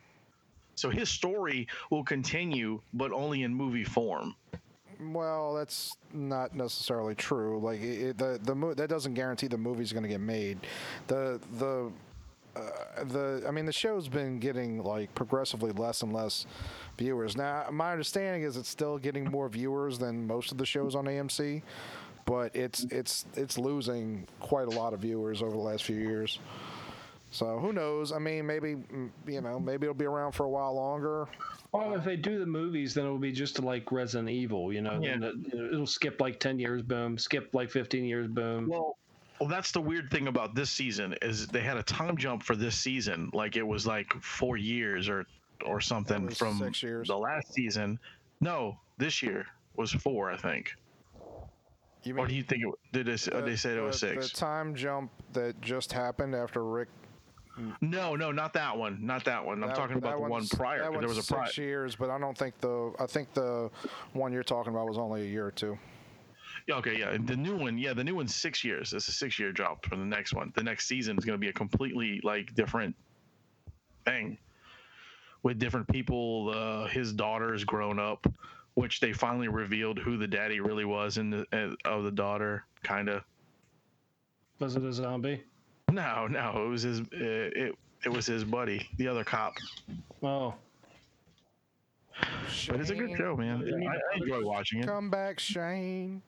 [0.74, 4.34] So his story will continue, but only in movie form.
[5.00, 7.60] Well, that's not necessarily true.
[7.60, 10.58] Like it, the the mo- that doesn't guarantee the movie's going to get made.
[11.06, 11.90] The the
[12.56, 16.46] uh, the I mean the show's been getting like progressively less and less
[16.96, 17.36] viewers.
[17.36, 21.06] Now, my understanding is it's still getting more viewers than most of the shows on
[21.06, 21.62] AMC,
[22.24, 26.38] but it's it's it's losing quite a lot of viewers over the last few years.
[27.34, 28.12] So who knows?
[28.12, 31.26] I mean, maybe mm, you know, maybe it'll be around for a while longer.
[31.72, 34.72] Well, if they do the movies, then it'll be just like Resident Evil.
[34.72, 35.14] You know, Yeah.
[35.14, 37.18] and it- it'll skip like ten years, boom.
[37.18, 38.68] Skip like fifteen years, boom.
[38.68, 38.96] Well,
[39.40, 42.54] well, that's the weird thing about this season is they had a time jump for
[42.54, 43.30] this season.
[43.34, 45.26] Like it was like four years or
[45.66, 47.08] or something from six years.
[47.08, 47.98] the last season.
[48.40, 50.72] No, this year was four, I think.
[52.04, 53.06] You Or do you think it did?
[53.06, 54.30] They, the- they said it was the- six?
[54.30, 56.88] The time jump that just happened after Rick
[57.80, 58.98] no, no, not that one.
[59.04, 59.62] Not that one.
[59.62, 60.78] I'm That- talking about the one prior.
[60.80, 61.46] That 'cause there was a prior.
[61.46, 63.70] six years, but I don't think the I think the
[64.12, 65.78] one you're talking about was only a year or two.
[66.66, 67.16] Yeah, okay, yeah.
[67.18, 68.92] The new one, yeah, the new one's six years.
[68.92, 70.52] It's a six year drop for the next one.
[70.56, 72.96] The next season is going to be a completely like different
[74.06, 74.38] thing
[75.42, 76.50] with different people.
[76.54, 78.26] Uh, his daughter's grown up,
[78.74, 82.64] which they finally revealed who the daddy really was in the uh, of the daughter,
[82.82, 83.22] kind of.
[84.58, 85.42] Was it a zombie?
[85.94, 87.00] No, no, it was his.
[87.00, 87.74] Uh, it
[88.04, 89.54] it was his buddy, the other cop.
[90.22, 90.54] Oh,
[92.68, 93.62] But it's a good show, man.
[93.62, 94.86] I, I enjoy watching it.
[94.86, 96.20] Come back, Shane.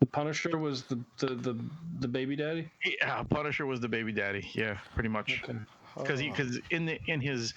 [0.00, 1.64] the Punisher was the the the,
[2.00, 2.68] the baby daddy.
[3.00, 4.50] Yeah, Punisher was the baby daddy.
[4.52, 5.40] Yeah, pretty much.
[5.44, 5.58] Okay.
[5.96, 7.54] because he because in the in his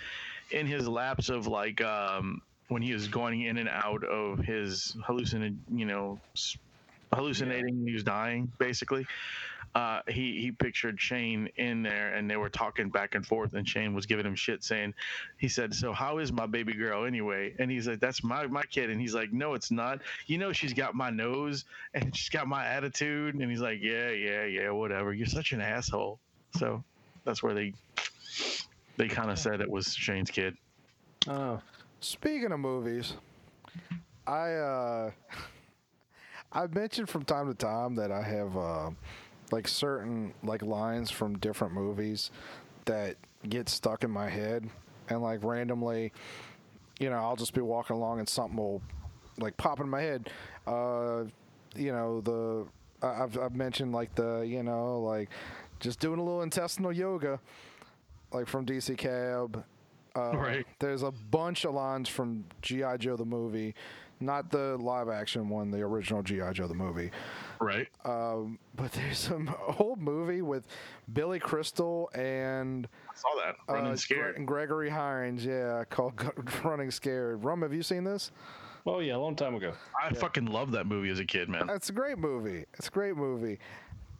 [0.52, 4.96] in his lapse of like um when he was going in and out of his
[5.08, 6.56] hallucin you know s-
[7.14, 9.06] hallucinating he was dying basically
[9.76, 13.68] uh he he pictured shane in there and they were talking back and forth and
[13.68, 14.94] shane was giving him shit saying
[15.38, 17.54] he said so how is my baby girl anyway?
[17.60, 18.90] And he's like that's my my kid.
[18.90, 20.00] And he's like no it's not.
[20.28, 23.36] You know she's got my nose and she's got my attitude.
[23.36, 25.14] And he's like yeah yeah yeah whatever.
[25.14, 26.20] You're such an asshole.
[26.58, 26.84] So
[27.26, 27.74] that's where they
[28.98, 30.58] they kind of said it was Shane's kid.
[31.28, 31.62] Oh,
[32.02, 33.14] Speaking of movies,
[34.26, 35.12] I uh
[36.52, 38.90] I've mentioned from time to time that I have uh
[39.52, 42.32] like certain like lines from different movies
[42.86, 44.70] that get stuck in my head
[45.10, 46.12] and like randomly
[47.00, 48.82] you know, I'll just be walking along and something will
[49.38, 50.30] like pop in my head.
[50.68, 51.24] Uh
[51.76, 52.66] you know, the
[53.06, 55.30] I've I've mentioned like the, you know, like
[55.80, 57.40] just doing a little intestinal yoga
[58.34, 59.64] like from DC Cab.
[60.16, 60.66] Uh, Right.
[60.80, 63.76] There's a bunch of lines from GI Joe the movie,
[64.20, 67.12] not the live action one, the original GI Joe the movie.
[67.60, 67.88] Right.
[68.06, 70.68] Um, but there's some old movie with
[71.12, 73.56] Billy Crystal and I saw that.
[73.68, 74.36] Running uh, scared.
[74.36, 76.14] Gre- Gregory Hines, yeah, called
[76.64, 77.44] Running Scared.
[77.44, 78.32] Rum, have you seen this?
[78.86, 79.74] oh yeah, a long time ago.
[80.02, 81.70] I fucking loved that movie as a kid, man.
[81.70, 82.66] It's a great movie.
[82.74, 83.60] It's a great movie.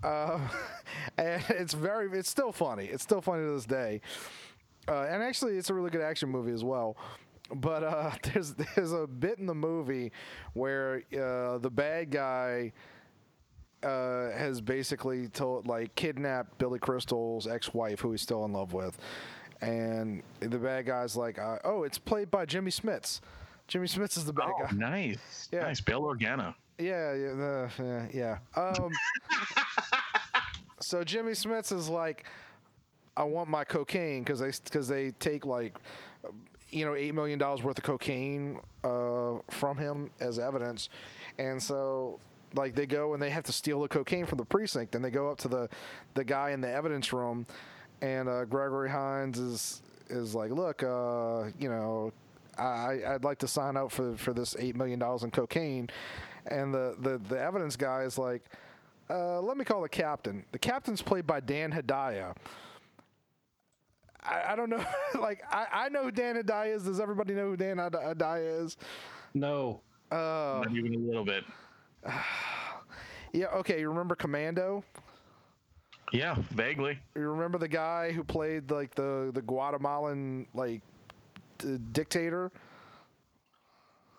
[0.04, 0.40] Uh,
[1.18, 2.86] and it's very, it's still funny.
[2.86, 4.02] It's still funny to this day.
[4.88, 6.98] Uh, and actually, it's a really good action movie as well.
[7.54, 10.12] But uh, there's there's a bit in the movie
[10.54, 12.74] where uh, the bad guy
[13.84, 18.98] uh, has basically told like kidnapped Billy Crystal's ex-wife, who he's still in love with,
[19.62, 23.22] and the bad guy's like, uh, "Oh, it's played by Jimmy Smits.
[23.68, 25.48] Jimmy Smits is the bad Oh, guy." nice.
[25.52, 25.62] Yeah.
[25.62, 25.82] Nice.
[25.82, 26.54] Bail Organa.
[26.78, 28.38] Yeah, yeah, yeah, yeah.
[28.56, 28.92] Um,
[30.80, 32.26] so Jimmy Smits is like,
[33.18, 35.78] I want my cocaine because they because they take like,
[36.72, 40.90] you know, eight million dollars worth of cocaine uh, from him as evidence,
[41.38, 42.20] and so
[42.56, 45.12] like they go and they have to steal the cocaine from the precinct, and they
[45.12, 45.70] go up to the
[46.14, 47.46] the guy in the evidence room,
[48.02, 52.12] and uh, Gregory Hines is is like, look, uh, you know,
[52.58, 55.90] I, I'd like to sign up for for this eight million dollars in cocaine,
[56.48, 58.44] and the, the the evidence guy is like,
[59.10, 60.44] uh, let me call the captain.
[60.52, 62.36] The captain's played by Dan Hedaya.
[64.30, 64.84] I, I don't know.
[65.20, 66.84] like I, I know who Dan Hedaya is.
[66.84, 68.78] Does everybody know who Dan Heda- Hedaya is?
[69.34, 69.82] No.
[70.12, 71.44] Uh, Not even a little bit.
[73.34, 73.48] yeah.
[73.48, 73.80] Okay.
[73.80, 74.84] You remember Commando?
[76.12, 76.98] Yeah, vaguely.
[77.16, 80.82] You remember the guy who played like the the Guatemalan like
[81.60, 82.52] d- dictator?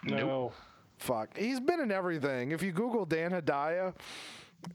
[0.05, 0.53] No.
[0.99, 1.37] Fuck.
[1.37, 2.53] He's been in everything.
[2.53, 3.95] If you Google Dan Hedaya,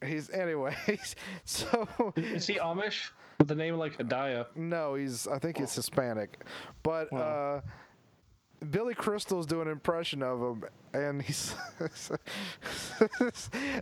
[0.03, 1.15] he's anyways.
[1.45, 3.09] So Is he Amish?
[3.37, 4.47] With the name like Hadaya.
[4.55, 6.43] no, he's I think he's Hispanic,
[6.83, 7.61] but uh,
[8.71, 10.63] Billy Crystal's doing an impression of him,
[10.93, 11.55] and he's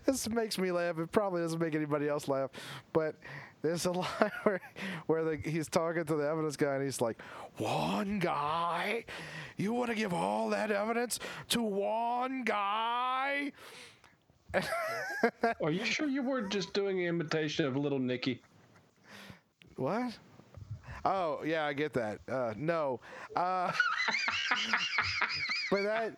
[0.05, 0.97] this makes me laugh.
[0.97, 2.49] It probably doesn't make anybody else laugh,
[2.91, 3.15] but
[3.61, 4.61] there's a line where
[5.07, 7.21] where the, he's talking to the evidence guy, and he's like,
[7.57, 9.05] "One guy,
[9.57, 13.51] you want to give all that evidence to one guy?"
[15.63, 18.41] Are you sure you weren't just doing an imitation of Little Nicky?
[19.75, 20.17] What?
[21.05, 22.19] Oh yeah, I get that.
[22.29, 22.99] Uh, no,
[23.35, 23.71] uh,
[25.71, 26.17] but that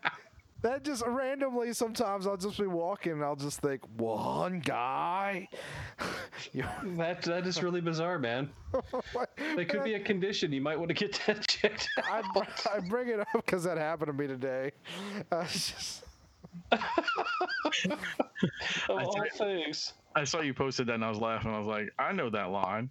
[0.62, 5.48] that just randomly sometimes I'll just be walking and I'll just think one guy.
[6.98, 8.50] That that is really bizarre, man.
[9.14, 10.52] That could be a condition.
[10.52, 13.78] You might want to get that checked I, br- I bring it up because that
[13.78, 14.72] happened to me today.
[15.32, 16.04] Uh, just,
[16.72, 16.84] Of
[18.90, 19.94] all things.
[20.16, 21.52] I saw you posted that and I was laughing.
[21.54, 22.90] I was like, I know that line.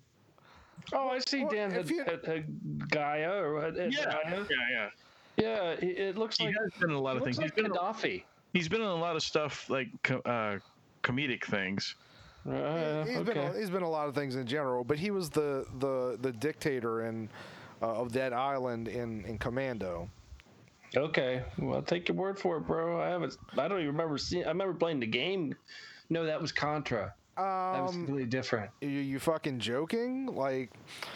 [0.92, 4.04] Oh, I see Well, Dan if Had- you- Had- Had- Gaia or Had- Had- Yeah,
[4.04, 4.44] Gaia.
[4.70, 4.90] yeah.
[5.36, 7.38] Yeah, it, it looks He like has been in a lot of things.
[7.38, 8.22] like He's been, Gaddafi.
[8.52, 10.58] he's been in a lot of stuff like co- uh,
[11.02, 11.96] comedic things.
[12.48, 13.32] Uh, he's okay.
[13.32, 16.30] been he's been a lot of things in general, but he was the the the
[16.30, 17.28] dictator in
[17.82, 20.08] uh, of that island in in Commando.
[20.96, 23.00] Okay, well, I'll take your word for it, bro.
[23.00, 23.36] I haven't.
[23.58, 24.44] I don't even remember seeing.
[24.44, 25.54] I remember playing the game.
[26.10, 27.12] No, that was Contra.
[27.36, 28.70] That was Um, completely different.
[28.80, 30.26] you, you fucking joking?
[30.26, 30.70] Like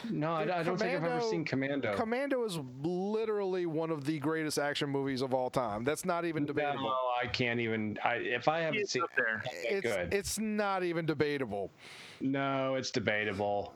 [0.09, 1.95] No, I, Dude, I don't think I've ever seen Commando.
[1.95, 5.83] Commando is literally one of the greatest action movies of all time.
[5.83, 6.83] That's not even debatable.
[6.89, 7.97] No, I can't even.
[8.03, 9.03] I if I haven't It's seen.
[9.03, 9.41] up there.
[9.53, 10.13] it's good.
[10.13, 11.71] it's not even debatable.
[12.19, 13.73] No, it's debatable.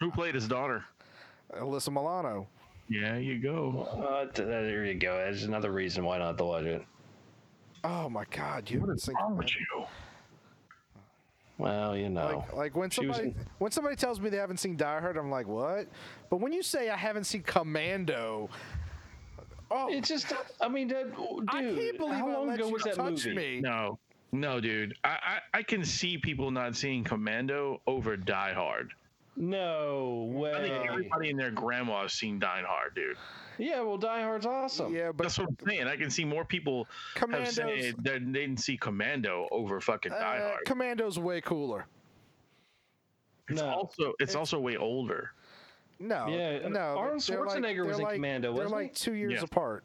[0.00, 0.84] Who played his daughter?
[1.54, 2.48] Alyssa Milano.
[2.88, 3.82] Yeah, you go.
[3.82, 5.16] Uh, there you go.
[5.16, 6.84] There's another reason why not to watch it.
[7.84, 9.84] Oh my God, you haven't seen wrong with you?
[11.62, 12.44] Well, you know.
[12.48, 15.16] Like, like when She was somebody when somebody tells me they haven't seen Die Hard,
[15.16, 15.86] I'm like, what?
[16.28, 18.50] But when you say I haven't seen Commando,
[19.70, 20.32] oh, It's just.
[20.60, 21.48] I mean, that, dude.
[21.48, 23.32] I can't believe how long ago was that movie?
[23.32, 23.60] me.
[23.60, 24.00] No,
[24.32, 24.96] no, dude.
[25.04, 25.08] I,
[25.52, 28.92] I I can see people not seeing Commando over Die Hard.
[29.36, 30.52] No way.
[30.52, 33.16] I think everybody and their grandma has seen Die Hard, dude.
[33.58, 34.94] Yeah, well, Die Hard's awesome.
[34.94, 35.86] yeah, but That's what I'm saying.
[35.86, 40.12] I can see more people have Commando's said that they didn't see Commando over fucking
[40.12, 40.64] Die uh, Hard.
[40.66, 41.86] Commando's way cooler.
[43.48, 43.68] It's No.
[43.68, 45.32] also it's also way older.
[45.98, 46.80] No, Yeah, no.
[46.98, 48.86] Arnold they're like- Schwarzenegger was in like- Commando, They're wasn't he?
[48.88, 49.40] like two years Yeah.
[49.44, 49.84] apart.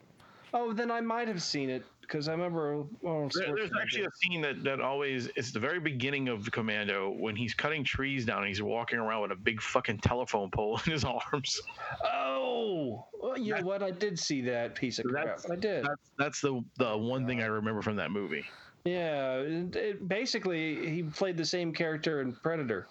[0.53, 2.83] Oh, then I might have seen it because I remember.
[3.05, 7.09] Arnold There, there's actually a scene that, that always it's the very beginning of Commando
[7.11, 10.79] when he's cutting trees down and he's walking around with a big fucking telephone pole
[10.85, 11.03] in his
[11.33, 11.61] arms.
[12.03, 13.83] Oh, well, you know what?
[13.83, 15.25] I did see that piece of crap.
[15.25, 15.83] That's- I did.
[15.83, 18.45] That's that's the the one thing I remember from that movie.
[18.85, 22.87] Yeah, it, it- basically, he played the same character in Predator.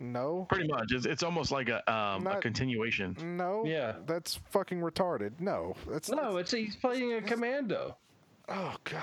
[0.00, 3.16] No, Pretty much, it's, it's almost like a um, a continuation.
[3.36, 3.62] no.
[3.64, 3.94] Yeah.
[4.04, 5.30] that's fucking retarded.
[5.38, 7.96] No, that's No, it's he's playing a commando.
[8.48, 9.02] Oh God.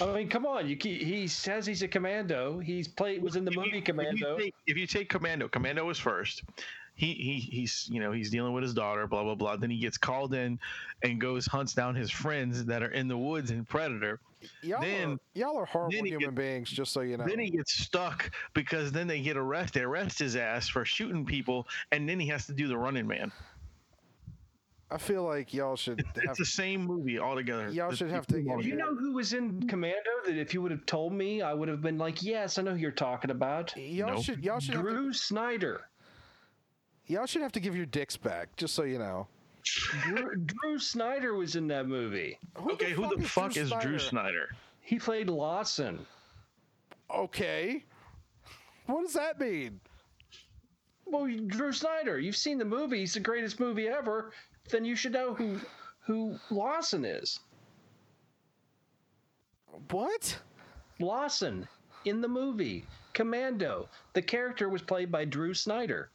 [0.00, 0.68] I mean, come on.
[0.68, 2.58] You ke- he says he's a commando.
[2.58, 4.36] He's played was in the If you- movie if Commando.
[4.36, 6.42] you, take, if you take Commando, Commando was first.
[6.94, 9.56] He, he he's you know he's dealing with his daughter, blah blah blah.
[9.56, 10.58] Then he gets called in
[11.02, 14.18] and goes hunts down his friends that are in the woods in Predator.
[14.62, 16.70] Y'all Then- are y'all are horrible then he human beings.
[16.70, 17.26] Just so you know.
[17.26, 19.80] Then he gets stuck because then they get arrested.
[19.80, 23.06] They arrest his ass for shooting people, and then he has to do the running
[23.06, 23.30] man.
[24.90, 26.24] I feel like y'all should have.
[26.24, 27.68] It's the same movie altogether.
[27.70, 29.98] Y'all should have to same you know who was in Commando?
[30.24, 32.72] That if you would have told me, I would have been like, "Yes, I know
[32.72, 34.24] who you're talking about." y'all Nope.
[34.24, 35.88] should y'all should have to, Drew Snyder.
[37.06, 38.54] y'all should have to give your dicks back.
[38.56, 39.26] Just so you know.
[39.64, 42.38] Drew, Drew Snyder was in that movie.
[42.54, 43.98] Who Okay, who the fuck is Drew Snyder?
[43.98, 44.48] Snyder?
[44.80, 46.06] He played Lawson.
[47.12, 47.84] Okay.
[48.86, 49.80] What does that mean?
[51.04, 52.20] Well, Drew Snyder.
[52.20, 53.00] You've seen the movie.
[53.00, 54.32] He's the greatest movie ever.
[54.70, 55.60] Then you should know who
[56.00, 57.40] who Lawson is.
[59.90, 60.38] What?
[61.00, 61.68] Lawson
[62.04, 63.88] in the movie Commando.
[64.12, 66.10] The character was played by Drew Snyder.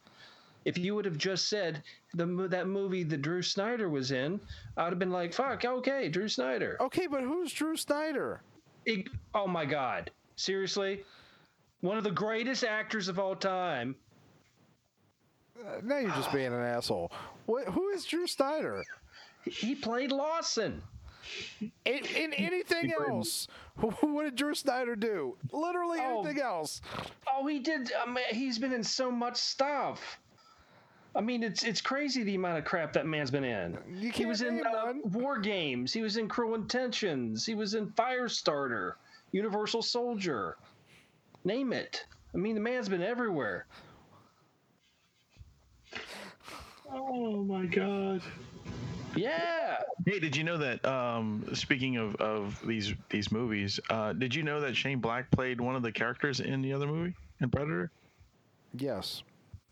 [0.64, 1.82] If you would have just said
[2.14, 4.40] the that movie that Drew Snyder was in,
[4.76, 8.42] I would have been like, "Fuck, okay, Drew Snyder." Okay, but who's Drew Snyder?
[8.84, 11.04] It- oh my God, Seriously?
[11.82, 13.94] One of the greatest actors of all time.
[15.60, 17.10] Uh, now you're just being an asshole.
[17.46, 18.82] What, who is Drew Snyder?
[19.44, 20.82] He played Lawson.
[21.84, 23.46] In, in anything else,
[23.76, 25.36] what did Drew Snyder do?
[25.52, 26.20] Literally Oh.
[26.20, 26.80] anything else.
[27.32, 27.92] Oh, he did.
[28.00, 30.18] I mean, he's been in so much stuff.
[31.14, 33.78] I mean, it's it's crazy the amount of crap that man's been in.
[34.12, 34.94] He was in uh.
[35.04, 35.92] War Games.
[35.92, 37.44] He was in Cruel Intentions.
[37.46, 38.94] He was in Firestarter,
[39.30, 40.56] Universal Soldier.
[41.44, 42.06] Name it.
[42.34, 43.66] I mean, the man's been everywhere.
[46.92, 48.22] Oh my god.
[49.14, 49.76] Yeah.
[50.06, 50.84] Hey, did you know that?
[50.86, 55.60] Um, speaking of, of these these movies, uh, did you know that Shane Black played
[55.60, 57.90] one of the characters in the other movie in Predator?
[58.78, 59.22] Yes.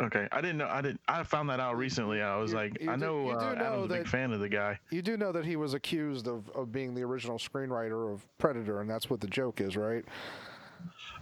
[0.01, 0.69] Okay, I didn't know.
[0.69, 1.01] I didn't.
[1.09, 2.23] I found that out recently.
[2.23, 4.05] I was You- like, you I do- know you do uh, know Adam's a big
[4.05, 4.79] that- fan of the guy.
[4.91, 8.81] You do know that he was accused of, of being the original screenwriter of Predator,
[8.81, 10.05] and that's what the joke is, right?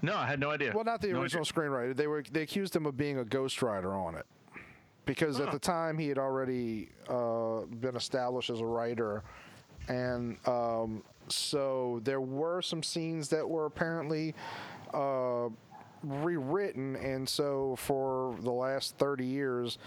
[0.03, 0.73] No, I had no idea.
[0.73, 1.95] Well, not the No original screenwriter.
[1.97, 4.27] They were they accused him of being a ghostwriter on it,
[5.09, 9.25] because at the time he had already uh, been established as a writer,
[9.89, 14.35] and um, so there were some scenes that were apparently
[14.93, 15.49] uh,
[16.03, 19.79] rewritten, and so for the last thirty years.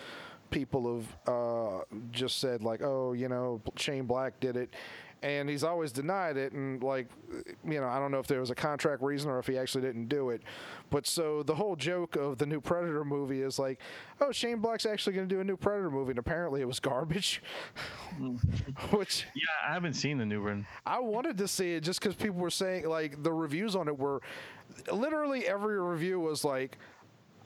[0.49, 4.73] People have uh, just said like, "Oh, you know, Shane Black did it,"
[5.23, 6.53] and he's always denied it.
[6.53, 7.07] And like,
[7.63, 9.81] you know, I don't know if there was a contract reason or if he actually
[9.81, 10.41] didn't do it.
[10.89, 13.79] But so the whole joke of the new Predator movie is like,
[14.19, 16.79] "Oh, Shane Black's actually going to do a new Predator movie," and apparently it was
[16.79, 17.41] garbage.
[18.91, 20.65] Which Yeah, I haven't seen the new one.
[20.85, 23.97] I wanted to see it just because people were saying like the reviews on it
[23.97, 24.21] were
[24.91, 26.77] literally every review was like,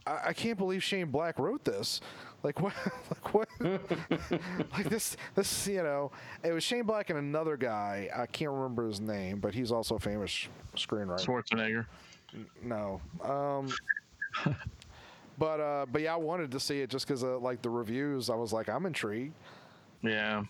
[0.08, 2.02] I, I can't believe Shane Black wrote this.
[2.46, 2.74] Like what?
[3.10, 3.50] like what?
[4.72, 5.18] like this?
[5.34, 6.12] This you know?
[6.44, 8.08] It was Shane Black and another guy.
[8.16, 11.26] I can't remember his name, but he's also a famous screenwriter.
[11.26, 11.88] Schwarzenegger.
[12.64, 13.02] No.
[13.24, 13.68] Um.
[15.38, 18.30] But uh, but yeah, I wanted to see it just because uh, like the reviews.
[18.30, 19.34] I was like, I'm intrigued.
[20.02, 20.46] Yeah,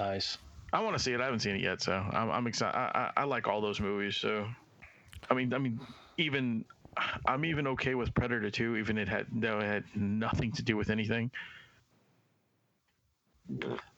[0.00, 0.38] Nice.
[0.72, 1.20] I want to see it.
[1.20, 2.76] I haven't seen it yet, so I'm, I'm excited.
[2.76, 4.16] I, I, I like all those movies.
[4.16, 4.48] So,
[5.30, 5.78] I mean, I mean,
[6.18, 6.64] even
[7.26, 10.76] I'm even okay with Predator 2, even it had though it had nothing to do
[10.76, 11.30] with anything.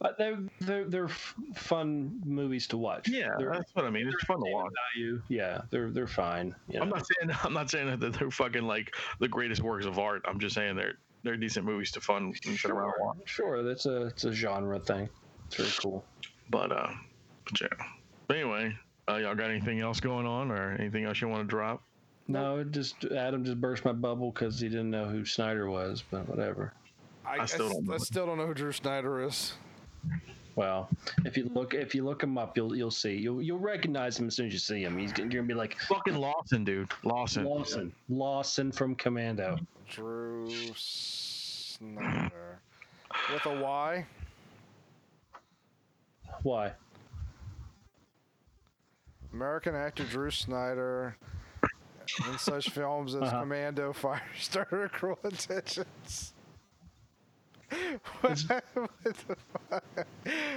[0.01, 1.09] But they're they're they're
[1.55, 3.09] fun movies to watch.
[3.09, 4.09] Yeah, They're- that's what I mean.
[4.09, 4.73] It's fun to watch.
[4.95, 5.21] value.
[5.29, 6.55] Yeah, they're they're fine.
[6.69, 9.99] you I'm not saying I'm not saying that they're fucking like the greatest works of
[9.99, 10.23] art.
[10.27, 13.19] I'm just saying they're they're decent movies to fun and sit around watch.
[13.27, 15.09] Sure, that's a it's a genre thing.
[15.49, 16.05] It's very cool.
[16.49, 16.91] But uh,
[17.45, 17.69] but yeah.
[18.29, 18.75] But anyway,
[19.09, 21.83] uh, y'all got anything else going on or anything else you want to drop?
[22.29, 26.03] No, it just Adam just burst my bubble because he didn't know who Snyder was,
[26.11, 26.73] but whatever.
[27.25, 27.95] I still don't know.
[27.95, 29.55] I still don't know who Drew Snyder is.
[30.55, 30.89] Well,
[31.25, 34.27] if you look if you look him up, you'll you'll see you'll you'll recognize him
[34.27, 34.99] as soon as you see him.
[34.99, 36.91] He's gonna, you're gonna be like Fucking Lawson, dude.
[37.05, 37.45] Lawson.
[37.45, 39.59] Lawson, Lawson from Commando.
[39.89, 42.61] Drew Snyder
[43.33, 44.07] with a Y.
[46.43, 46.73] Why?
[49.33, 51.17] American actor Drew Snyder
[52.31, 53.41] in such films as Uh-huh.
[53.41, 56.33] Commando, Firestarter, Cruel Intentions.
[58.21, 59.37] What the
[59.71, 59.85] fuck?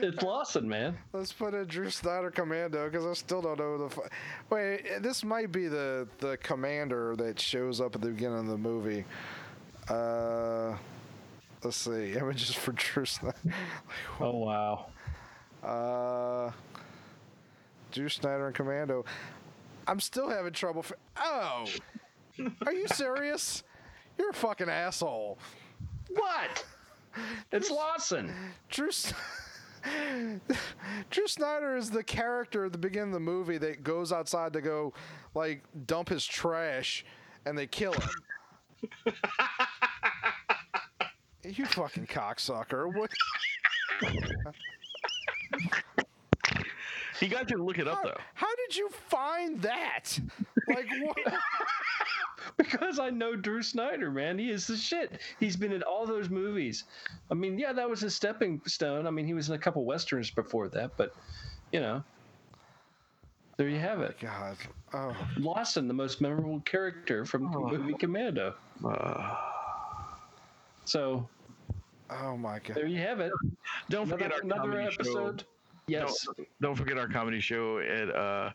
[0.02, 0.98] It's Lawson, man.
[1.14, 3.90] Let's put a Drew Snyder Commando because I still don't know the.
[3.90, 4.02] Fu-
[4.50, 8.58] Wait, this might be the the commander that shows up at the beginning of the
[8.58, 9.06] movie.
[9.90, 10.76] Uh,
[11.64, 13.38] let's see images for Drew Snyder.
[14.20, 14.88] Oh wow.
[15.64, 16.52] Uh,
[17.94, 19.06] Drew Snyder and Commando.
[19.88, 20.82] I'm still having trouble.
[20.82, 21.66] F- oh,
[22.66, 23.64] are you serious?
[24.18, 25.38] You're a fucking asshole.
[26.10, 26.66] What?
[27.52, 28.34] It's Lawson.
[28.70, 28.90] Drew.
[31.10, 34.62] Drew Snyder is the character at the beginning of the movie that goes outside to
[34.62, 34.94] go,
[35.34, 37.06] like, dump his trash,
[37.46, 38.10] and they kill him.
[41.44, 42.94] you fucking cocksucker!
[42.96, 43.12] What?
[47.20, 48.18] He got you to look it up How, though.
[48.34, 50.20] how did you find that?
[50.68, 51.34] Like what?
[52.58, 54.38] Because I know Drew Snyder, man.
[54.38, 55.20] He is the shit.
[55.40, 56.84] He's been in all those movies.
[57.32, 59.08] I mean, yeah, that was his stepping stone.
[59.08, 61.14] I mean, he was in a couple westerns before that, but
[61.72, 62.04] you know,
[63.58, 64.18] there you have it.
[64.20, 64.58] God.
[64.94, 65.16] Oh.
[65.38, 68.54] Lawson, the most memorable character from the movie Commando.
[68.86, 69.36] Uh,
[70.86, 71.28] So
[72.10, 72.76] Oh my God.
[72.76, 73.32] there you have it.
[73.90, 75.42] don't Another, forget our another episode.
[75.42, 75.48] show.
[75.88, 76.26] Yes.
[76.26, 78.52] Don't, don't forget our comedy show at uh,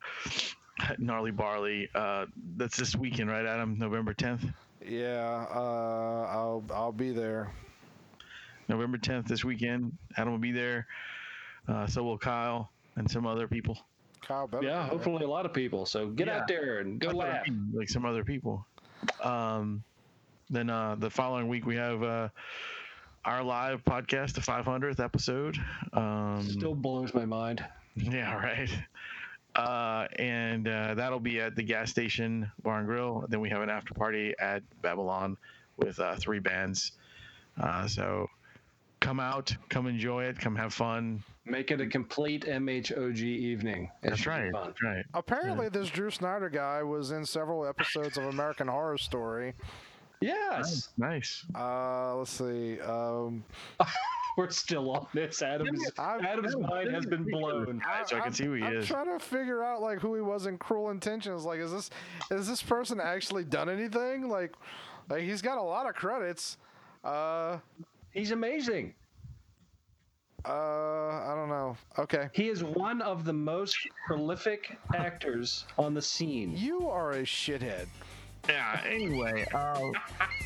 [0.98, 1.88] Gnarly Barley.
[1.94, 2.26] Uh,
[2.56, 3.78] that's this weekend, right, Adam?
[3.78, 4.52] November 10th.
[4.84, 5.46] Yeah.
[5.54, 6.26] Uh.
[6.30, 6.64] I'll.
[6.72, 7.52] I'll be there.
[8.68, 9.96] November 10th this weekend.
[10.16, 10.86] Adam will be there.
[11.68, 13.78] Uh, so will Kyle and some other people.
[14.22, 14.64] Kyle better.
[14.64, 14.82] Yeah, there.
[14.86, 15.86] hopefully a lot of people.
[15.86, 16.38] So get Yeah.
[16.38, 17.48] out there and go That's what I laugh.
[17.48, 18.64] mean, like some other people.
[19.22, 19.82] Um,
[20.50, 22.28] then uh, the following week we have uh,
[23.24, 25.58] our live podcast, the 500th episode.
[25.92, 27.64] Um, Still blows my mind.
[27.94, 28.70] yeah, right.
[29.56, 33.26] Uh, and uh, that'll be at the gas station bar and grill.
[33.28, 35.36] Then we have an after party at Babylon
[35.76, 36.92] with uh, three bands.
[37.60, 38.28] Uh, so
[39.00, 41.22] come out, come enjoy it, come have fun.
[41.44, 43.90] Make it a complete MHOG evening.
[44.02, 44.52] That's should right.
[44.52, 44.66] fun.
[44.66, 45.04] That's right.
[45.14, 49.54] Apparently, this Drew Snyder guy was in several episodes of American Horror Story.
[50.20, 51.44] Yes, Nice.
[51.54, 52.78] Uh, let's see.
[52.80, 53.42] Um,
[54.36, 55.40] we're still on this.
[55.40, 57.82] Adam's I'm- Adam's mind has been blown.
[58.06, 58.86] So I can see who he I'm is.
[58.86, 61.44] trying to figure out like who he was in Cruel Intentions.
[61.44, 61.90] Like, is this
[62.30, 64.28] is this person actually done anything?
[64.28, 64.52] Like,
[65.08, 66.58] like he's got a lot of credits.
[67.02, 67.56] Uh,
[68.12, 68.92] He's amazing.
[70.44, 71.76] uh, I don't know.
[71.98, 76.54] Okay, He is one of the most prolific actors on the scene.
[76.56, 77.86] you are a shithead.
[78.48, 78.80] Yeah.
[78.86, 79.90] Anyway, uh,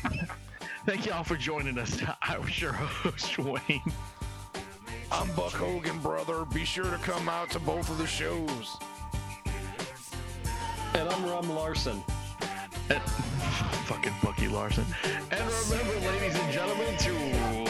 [0.85, 2.01] thank y'all for joining us.
[2.21, 3.81] I was your host, Wayne.
[5.11, 6.45] I'm Buck Hogan, brother.
[6.45, 8.77] Be sure to come out to both of the shows.
[10.93, 12.03] And I'm Rum Larson.
[12.89, 13.01] And,
[13.85, 14.85] Fucking Bucky Larson.
[15.31, 17.64] And remember, ladies and gentlemen, to keep it